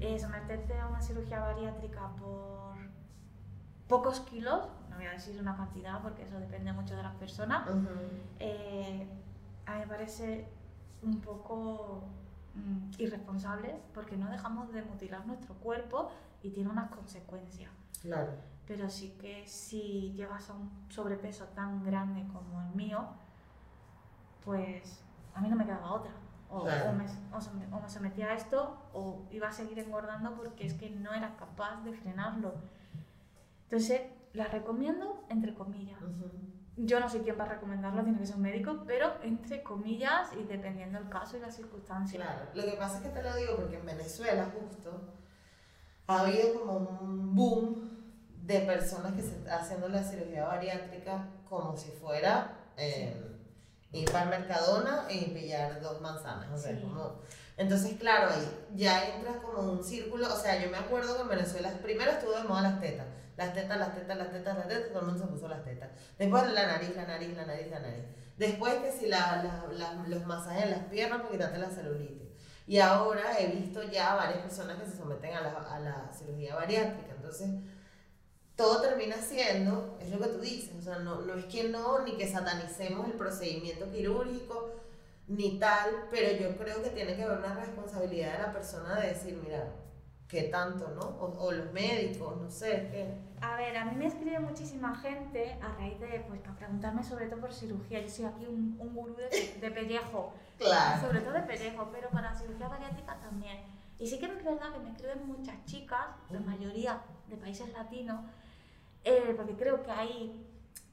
[0.00, 2.76] Eh, someterte a una cirugía bariátrica por
[3.88, 4.68] pocos kilos,
[4.98, 7.66] voy a decir una cantidad porque eso depende mucho de las personas,
[8.38, 9.06] eh,
[9.66, 10.46] a mí me parece
[11.02, 12.02] un poco
[12.54, 16.10] mm, irresponsable porque no dejamos de mutilar nuestro cuerpo
[16.42, 17.70] y tiene unas consecuencias.
[18.02, 18.32] Claro.
[18.66, 23.06] Pero sí que si llegas a un sobrepeso tan grande como el mío,
[24.44, 25.02] pues
[25.34, 26.12] a mí no me quedaba otra.
[26.50, 26.90] O, Claro.
[26.90, 30.66] o me, o se o me sometía a esto o iba a seguir engordando porque
[30.66, 32.54] es que no era capaz de frenarlo.
[33.64, 34.00] Entonces,
[34.32, 35.98] la recomiendo entre comillas.
[36.76, 40.44] Yo no soy quien para recomendarlo, tiene que ser un médico, pero entre comillas y
[40.44, 42.22] dependiendo del caso y las circunstancias.
[42.22, 45.14] Claro, lo que pasa es que te lo digo porque en Venezuela justo
[46.06, 47.90] ha habido como un boom
[48.44, 53.36] de personas que se están haciendo la cirugía bariátrica como si fuera eh,
[53.92, 56.82] ir para el Mercadona y pillar dos manzanas, o sea, Sí.
[56.82, 57.16] como...
[57.56, 61.28] Entonces, claro, ahí ya entras como un círculo, o sea, yo me acuerdo que en
[61.28, 63.06] Venezuela primero estuvo de moda las tetas,
[63.38, 65.88] las tetas, las tetas, las tetas, las tetas, todo el mundo se puso las tetas.
[66.18, 68.04] Después la nariz, la nariz, la nariz, la nariz.
[68.36, 72.28] Después que si la, la- los masajes en las piernas para quitarte la celulitis.
[72.66, 76.54] Y ahora he visto ya varias personas que se someten a la, a la cirugía
[76.56, 77.12] bariátrica.
[77.16, 77.48] Entonces,
[78.56, 82.00] todo termina siendo, es lo que tú dices, o sea, no, no es que no,
[82.04, 84.70] ni que satanicemos el procedimiento quirúrgico,
[85.28, 89.08] ni tal, pero yo creo que tiene que haber una responsabilidad de la persona de
[89.08, 89.64] decir, mira,
[90.28, 91.00] ¿qué tanto, no?
[91.00, 93.14] O, o los médicos, no sé, ¿qué?
[93.40, 97.26] A ver, a mí me escribe muchísima gente a raíz de, pues, para preguntarme sobre
[97.26, 98.00] todo por cirugía.
[98.00, 101.00] Yo soy aquí un, un gurú de, de pellejo, Claro.
[101.06, 103.58] sobre todo de pellejo, pero para cirugía bariátrica también.
[103.98, 108.20] Y sí que es verdad que me escriben muchas chicas, la mayoría de países latinos,
[109.04, 110.44] eh, porque creo que ahí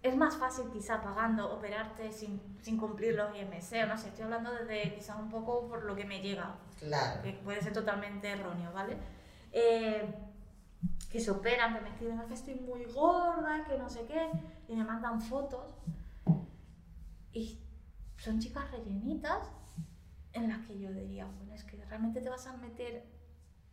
[0.01, 4.51] es más fácil quizá pagando operarte sin, sin cumplir los IMC, no sé, estoy hablando
[4.53, 7.21] desde quizá un poco por lo que me llega, Claro.
[7.23, 8.97] que puede ser totalmente erróneo, ¿vale?
[9.57, 10.13] Eh,
[11.09, 14.29] que se operan, que me escriben "Es que estoy muy gorda, que no sé qué,
[14.67, 15.73] y me mandan fotos.
[17.31, 17.57] Y
[18.17, 19.49] son chicas rellenitas
[20.33, 23.05] en las que yo diría, bueno, es que realmente te vas a meter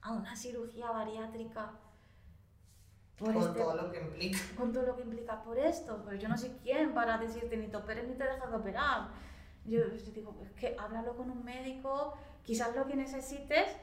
[0.02, 1.72] a una cirugía bariátrica
[3.18, 4.38] por Con este- todo lo que implica.
[4.56, 6.02] con todo lo que implica por esto.
[6.04, 9.08] Pero yo no soy quien para decirte ni te operes ni te dejas de operar.
[9.64, 12.14] Yo, yo digo, es que háblalo con un médico,
[12.44, 13.76] quizás lo que necesites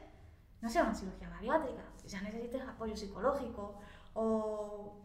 [0.62, 3.80] no sea una cirugía bariátrica, quizás necesites apoyo psicológico
[4.14, 5.01] o,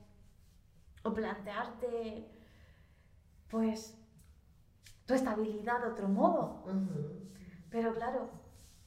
[1.02, 2.30] o plantearte
[3.48, 3.96] pues
[5.06, 6.64] tu estabilidad de otro modo.
[7.70, 8.30] Pero claro,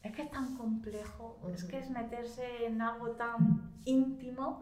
[0.01, 4.61] es que es tan complejo, es que es meterse en algo tan íntimo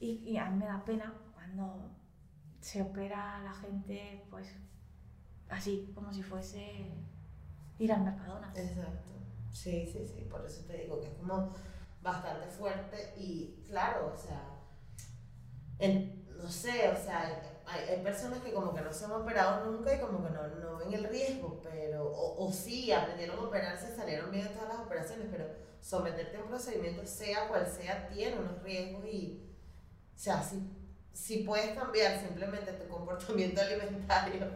[0.00, 1.90] y a mí me da pena cuando
[2.60, 4.54] se opera a la gente, pues
[5.48, 6.92] así, como si fuese
[7.78, 8.52] ir al Mercadona.
[8.54, 9.17] Exacto.
[9.62, 10.24] Sí, sí, sí.
[10.30, 11.52] Por eso te digo que es como
[12.02, 14.40] bastante fuerte y claro, o sea,
[15.78, 19.64] en- no sé, o sea, hay, hay personas que como que no se han operado
[19.70, 23.42] nunca y como que no, no ven el riesgo, pero, o, o sí, aprendieron a
[23.42, 25.46] operarse, salieron bien en todas las operaciones, pero
[25.80, 29.42] someterte a un procedimiento, sea cual sea, tiene unos riesgos y,
[30.16, 30.60] o sea, si,
[31.12, 34.46] si puedes cambiar simplemente tu comportamiento alimentario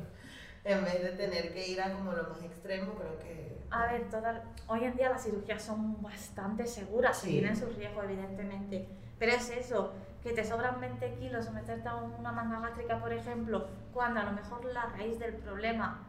[0.64, 3.51] en vez de tener que ir a como lo más extremo, creo que...
[3.72, 7.30] A ver, toda, hoy en día las cirugías son bastante seguras, Sí.
[7.30, 8.86] tienen sus riesgos, evidentemente.
[9.18, 9.92] Pero es eso,
[10.22, 14.24] que te sobran 20 kilos o meterte a una manga gástrica, por ejemplo, cuando a
[14.24, 16.06] lo mejor la raíz del problema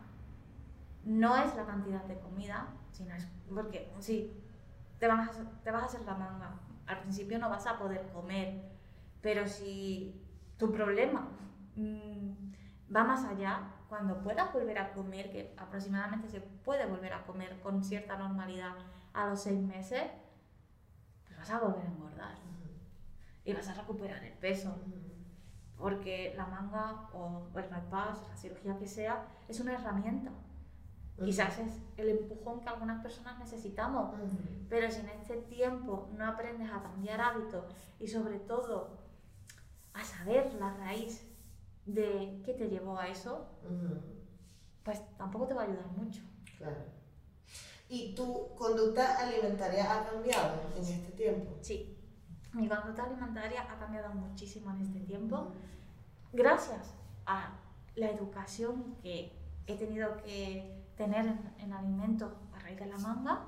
[1.05, 4.31] no es la cantidad de comida, sino es porque sí,
[4.99, 6.59] te vas, a, te vas a hacer la manga.
[6.85, 8.61] Al principio no vas a poder comer,
[9.21, 10.21] pero si
[10.57, 11.27] tu problema
[11.75, 12.31] mm,
[12.95, 13.61] va más allá,
[13.93, 18.73] cuando puedas volver a comer, que aproximadamente se puede volver a comer con cierta normalidad
[19.13, 20.01] a los seis meses,
[21.23, 22.35] pues vas a volver a engordar.
[23.45, 24.75] Y vas a recuperar el peso.
[25.77, 30.31] Porque la manga o el bypass, la cirugía que sea, es una herramienta.
[31.23, 34.15] Quizás es el empujón que algunas personas necesitamos,
[34.69, 37.65] pero si en este tiempo no aprendes a cambiar hábitos
[37.99, 38.97] y sobre todo
[39.93, 41.29] a saber la raíz
[41.85, 43.47] de qué te llevó a eso,
[44.83, 46.21] pues tampoco te va a ayudar mucho.
[46.57, 46.77] Claro.
[47.89, 51.57] ¿Y tu conducta alimentaria ha cambiado en este tiempo?
[51.61, 51.97] Sí,
[52.53, 55.51] mi conducta alimentaria ha cambiado muchísimo en este tiempo
[56.31, 57.51] gracias a
[57.95, 59.31] la educación que
[59.67, 63.45] he tenido que tener en, en alimentos a raíz de la manga,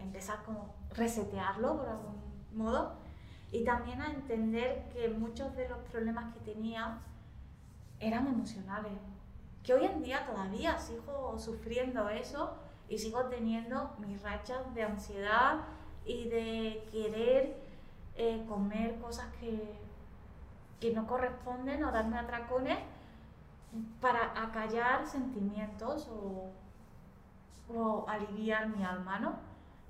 [0.00, 2.16] empezar como resetearlo por algún
[2.52, 2.94] modo
[3.52, 7.00] y también a entender que muchos de los problemas que tenía
[8.00, 8.92] eran emocionales.
[9.62, 12.56] Que hoy en día todavía sigo sufriendo eso
[12.88, 15.60] y sigo teniendo mis rachas de ansiedad
[16.04, 17.56] y de querer
[18.16, 19.74] eh, comer cosas que,
[20.80, 22.78] que no corresponden o darme atracones
[24.00, 26.50] para acallar sentimientos o,
[27.72, 29.34] o aliviar mi alma, ¿no?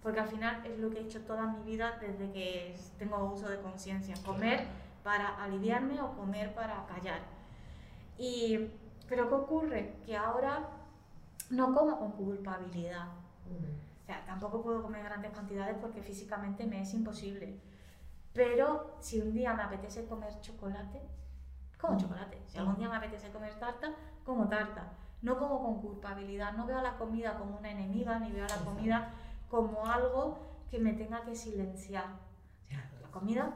[0.02, 3.48] Porque al final es lo que he hecho toda mi vida desde que tengo uso
[3.48, 4.66] de conciencia, comer
[5.02, 7.39] para aliviarme o comer para callar.
[8.20, 8.70] Y,
[9.08, 9.96] pero ¿qué ocurre?
[10.04, 10.68] Que ahora
[11.48, 13.08] no como con culpabilidad.
[13.48, 17.58] O sea, tampoco puedo comer grandes cantidades porque físicamente me es imposible.
[18.34, 21.00] Pero si un día me apetece comer chocolate,
[21.80, 22.42] como chocolate.
[22.46, 24.92] Si algún día me apetece comer tarta, como tarta.
[25.22, 26.52] No como con culpabilidad.
[26.52, 29.14] No veo a la comida como una enemiga, ni veo a la comida
[29.48, 30.38] como algo
[30.70, 32.04] que me tenga que silenciar.
[32.04, 33.54] O sea, la comida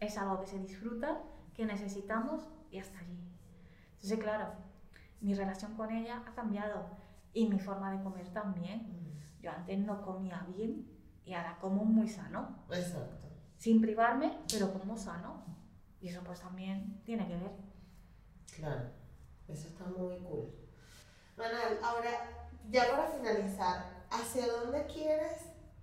[0.00, 1.22] es algo que se disfruta,
[1.54, 3.21] que necesitamos y hasta allí.
[4.02, 4.52] Entonces, claro,
[5.20, 6.86] mi relación con ella ha cambiado
[7.32, 8.98] y mi forma de comer también.
[9.40, 10.88] Yo antes no comía bien
[11.24, 13.28] y ahora como muy sano, Exacto.
[13.58, 15.44] sin privarme, pero como sano.
[16.00, 17.52] Y eso pues también tiene que ver.
[18.56, 18.90] Claro,
[19.46, 20.52] eso está muy cool.
[21.36, 22.10] Manal, ahora,
[22.70, 25.42] ya para finalizar, ¿hacia dónde quieres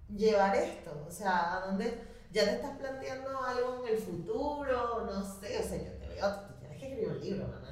[0.09, 1.05] llevar esto?
[1.07, 5.05] O sea, ¿a dónde ya te estás planteando algo en el futuro?
[5.05, 7.68] No sé, o sea, yo te veo, tú tienes que escribir un libro, Manal.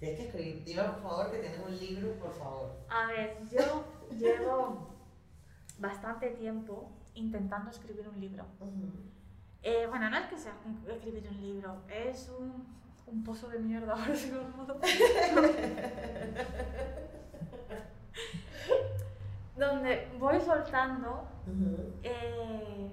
[0.00, 2.70] Tienes que escribir, dime por favor que tienes un libro, por favor.
[2.88, 3.84] A ver, yo
[4.18, 4.88] llevo
[5.78, 8.44] bastante tiempo intentando escribir un libro.
[9.62, 12.66] Eh, bueno, no es que sea un- escribir un libro, es un,
[13.06, 14.80] un pozo de mierda, ahora sí lo modo.
[19.56, 21.28] Donde voy soltando
[22.02, 22.90] eh,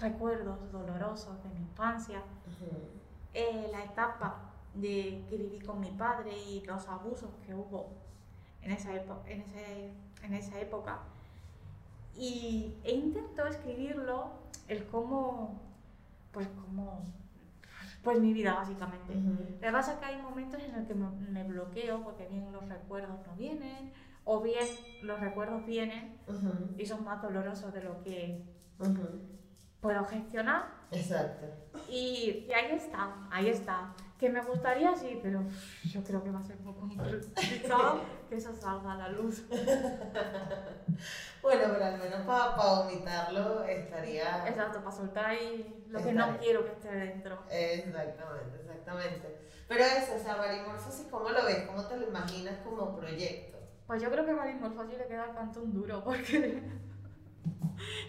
[0.00, 2.22] recuerdos dolorosos de mi infancia,
[3.34, 4.40] eh, la etapa
[4.74, 7.88] de que viví con mi padre y los abusos que hubo
[8.62, 9.90] en esa, en ese-
[10.22, 10.98] en esa época.
[12.16, 14.30] Y e intento escribirlo,
[14.66, 15.60] el cómo,
[16.32, 17.02] pues cómo,
[18.02, 19.14] pues mi vida básicamente.
[19.14, 22.50] Lo que pasa es que hay momentos en los que me, me bloqueo porque bien
[22.52, 23.92] los recuerdos no vienen,
[24.24, 24.66] o bien
[25.02, 26.18] los recuerdos vienen
[26.76, 28.42] y son más dolorosos de lo que
[29.80, 30.66] puedo gestionar.
[30.90, 31.46] Exacto.
[31.88, 33.92] Y, y ahí está, ahí está.
[34.18, 35.42] Que me gustaría, sí, pero
[35.84, 36.80] yo creo que va a ser un poco
[37.36, 39.44] complicado que eso salga a la luz.
[41.40, 44.48] Bueno, pero al menos para vomitarlo estaría...
[44.48, 47.44] Exacto, para soltar ahí lo que no quiero que esté dentro.
[47.48, 49.38] Exactamente, exactamente.
[49.68, 51.62] Pero eso, o sea, Marimorfosis, ¿cómo lo ves?
[51.66, 53.58] ¿Cómo te lo imaginas como proyecto?
[53.86, 56.62] Pues yo creo que Marimorfosis le queda el cantón duro porque,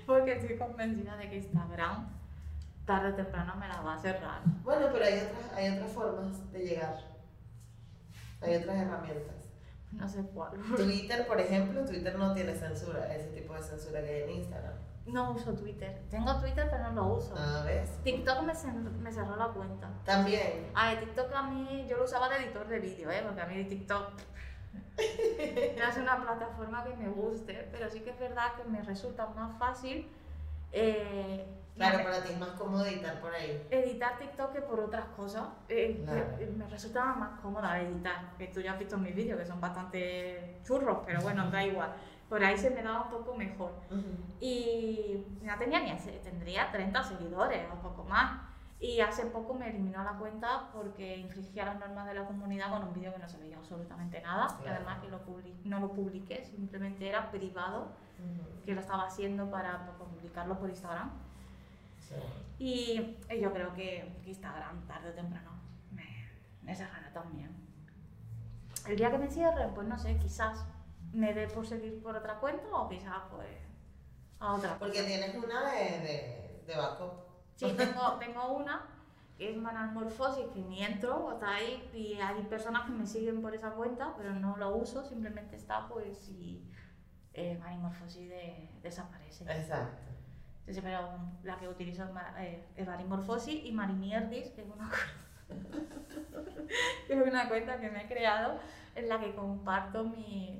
[0.07, 2.18] porque estoy convencida de que Instagram
[2.89, 4.41] tarde o temprano me la va a cerrar.
[4.63, 6.97] Bueno, pero hay otras, hay otras formas de llegar.
[8.41, 9.35] Hay otras herramientas.
[9.91, 10.53] No sé cuál.
[10.75, 14.73] Twitter, por ejemplo, Twitter no tiene censura, ese tipo de censura que hay en Instagram.
[15.05, 16.01] No uso Twitter.
[16.09, 17.35] Tengo Twitter, pero no lo uso.
[17.37, 17.91] Ah, ¿ves?
[18.03, 18.53] TikTok me,
[19.03, 19.89] me cerró la cuenta.
[20.03, 20.71] También.
[20.73, 23.21] A ver, TikTok a mí, yo lo usaba de editor de vídeo, ¿eh?
[23.23, 24.13] Porque a mí TikTok
[25.77, 29.27] no es una plataforma que me guste, pero sí que es verdad que me resulta
[29.27, 30.07] más fácil
[30.71, 31.45] Eh,
[31.79, 33.65] Claro, para ti es más cómodo editar por ahí.
[33.71, 35.47] editar TikTok que por otras cosas.
[35.69, 36.25] eh, Claro.
[36.37, 39.61] me, me resulta más cómoda editar, que tú ya has visto mis vídeos que son
[39.61, 41.93] bastante churros, pero bueno, da igual.
[42.27, 43.71] Por ahí se me daba un poco mejor.
[44.39, 48.41] Y no tenía ni tendría 30 seguidores o poco más.
[48.81, 52.83] Y hace poco me eliminó la cuenta porque infringía las normas de la comunidad con
[52.83, 54.47] un vídeo que no se veía absolutamente nada.
[54.61, 54.77] Claro.
[54.77, 55.19] además que lo
[55.65, 57.89] no lo publiqué, simplemente era privado,
[58.63, 61.11] que lo estaba haciendo para pues, publicarlo por Instagram.
[62.09, 62.15] Sí.
[62.59, 65.51] Y yo creo que Instagram tarde o temprano
[65.91, 66.03] me,
[66.61, 67.55] me sacará también.
[68.87, 70.65] El día que me cierre, pues no sé, quizás
[71.13, 73.47] me dé por seguir por otra cuenta o quizás pues
[74.39, 74.77] a otra.
[74.79, 77.13] Porque tienes una de, de, de backup.
[77.55, 78.87] Sí, tengo, tengo una
[79.37, 79.57] que es
[80.67, 84.57] ni entro, está ahí y hay personas que me siguen por esa cuenta, pero no
[84.57, 86.69] lo uso, simplemente está pues y
[87.33, 89.45] eh, Manimorfosis de- desaparece.
[89.45, 90.08] Exacto.
[90.69, 94.87] Entonces, pero la que utilizo es, eh, es Marimorfosis y Marimierdis, que es una,
[97.07, 98.59] que es una cuenta que me he creado
[98.93, 100.59] en la que comparto mis,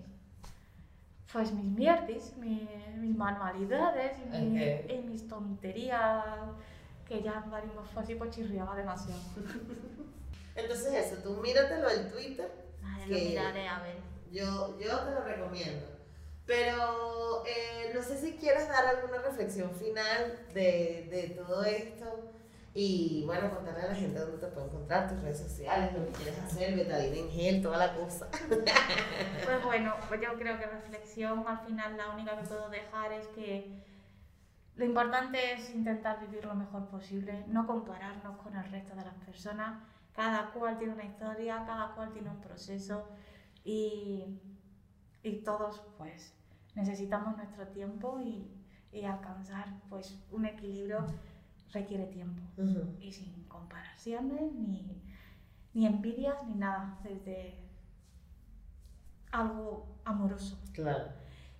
[1.32, 6.26] pues, mis mierdis, mi- mis manualidades y, mis tonterías,
[7.08, 9.22] que ya en Marimorfosis pues chirriaba demasiado.
[10.56, 12.52] Entonces eso, tú míratelo en Twitter.
[12.84, 13.98] Ay, lo miraré a ver.
[14.32, 15.86] Yo, yo te lo recomiendo.
[16.50, 22.32] Pero eh, no sé si quieres dar alguna reflexión final de, de todo esto.
[22.74, 26.12] Y bueno, contarle a la gente dónde te puede encontrar, tus redes sociales, lo que
[26.14, 28.30] quieres hacer, betadina en gel, toda la cosa.
[29.46, 33.28] Pues bueno, pues yo creo que reflexión al final la única que puedo dejar es
[33.28, 33.84] que
[34.76, 39.16] lo importante es intentar vivir lo mejor posible, no compararnos con el resto de las
[39.24, 39.84] personas.
[40.16, 43.08] Cada cual tiene una historia, cada cual tiene un proceso
[43.64, 44.42] y,
[45.22, 46.39] y todos pues
[46.76, 48.50] necesitamos nuestro tiempo y,
[48.92, 51.06] y alcanzar pues un equilibrio
[51.72, 52.42] requiere tiempo
[53.00, 55.04] y sin comparaciones ni,
[55.74, 57.56] ni envidias ni nada, desde
[59.32, 60.60] algo amoroso.
[60.74, 61.06] Claro.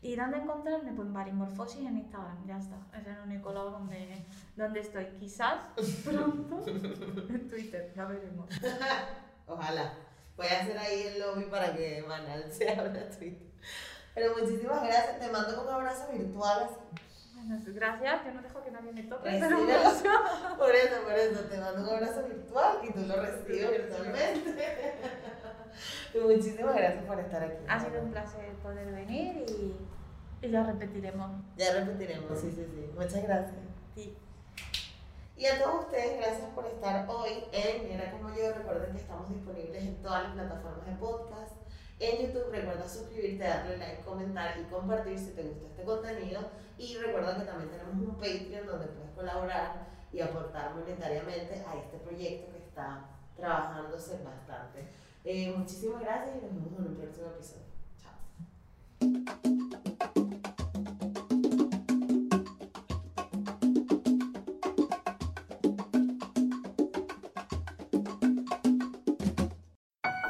[0.02, 0.94] ¿Y dónde encontrarme?
[0.94, 2.78] Pues Marimorfosis en Instagram, ya está.
[2.98, 5.06] Es el único lado donde, donde estoy.
[5.20, 5.60] Quizás
[6.06, 8.50] pronto en Twitter, ya veremos.
[9.48, 9.94] Ojalá.
[10.38, 13.52] Voy a hacer ahí el lobby para que Manal se abra Twitter.
[14.16, 15.20] Pero muchísimas gracias.
[15.20, 16.64] Te mando un abrazo virtual.
[16.64, 16.76] así.
[17.36, 19.58] Bueno, gracias, yo no dejo que nadie me toque, pero.
[20.58, 24.96] Por eso, por eso, te mando un abrazo virtual y tú lo recibes virtualmente.
[26.14, 27.64] Y muchísimas gracias por estar aquí.
[27.68, 29.76] ha sido un placer poder venir y,
[30.46, 31.32] y ya repetiremos.
[31.58, 32.92] Ya repetiremos, sí, sí, sí.
[32.94, 33.56] Muchas gracias.
[33.96, 34.18] Sí.
[35.38, 38.52] Y a todos ustedes, gracias por estar hoy en Era como yo.
[38.54, 41.59] Recuerden que estamos disponibles en todas las plataformas de podcast.
[42.00, 46.42] En YouTube recuerda suscribirte, darle like, comentar y compartir si te gusta este contenido.
[46.78, 51.98] Y recuerda que también tenemos un Patreon donde puedes colaborar y aportar monetariamente a este
[51.98, 54.88] proyecto que está trabajándose bastante.
[55.26, 57.66] Eh, muchísimas gracias y nos vemos en un próximo episodio.
[58.02, 59.59] Chao.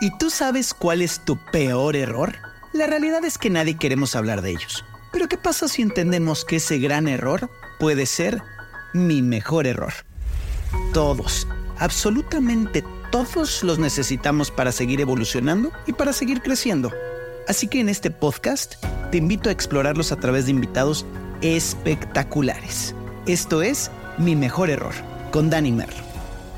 [0.01, 2.37] ¿Y tú sabes cuál es tu peor error?
[2.71, 4.85] La realidad es que nadie queremos hablar de ellos.
[5.11, 8.41] Pero ¿qué pasa si entendemos que ese gran error puede ser
[8.93, 9.91] mi mejor error?
[10.93, 11.47] Todos,
[11.79, 16.93] absolutamente todos los necesitamos para seguir evolucionando y para seguir creciendo.
[17.49, 18.75] Así que en este podcast
[19.11, 21.05] te invito a explorarlos a través de invitados
[21.41, 22.95] espectaculares.
[23.25, 24.93] Esto es Mi Mejor Error,
[25.31, 26.08] con Dani Merlo.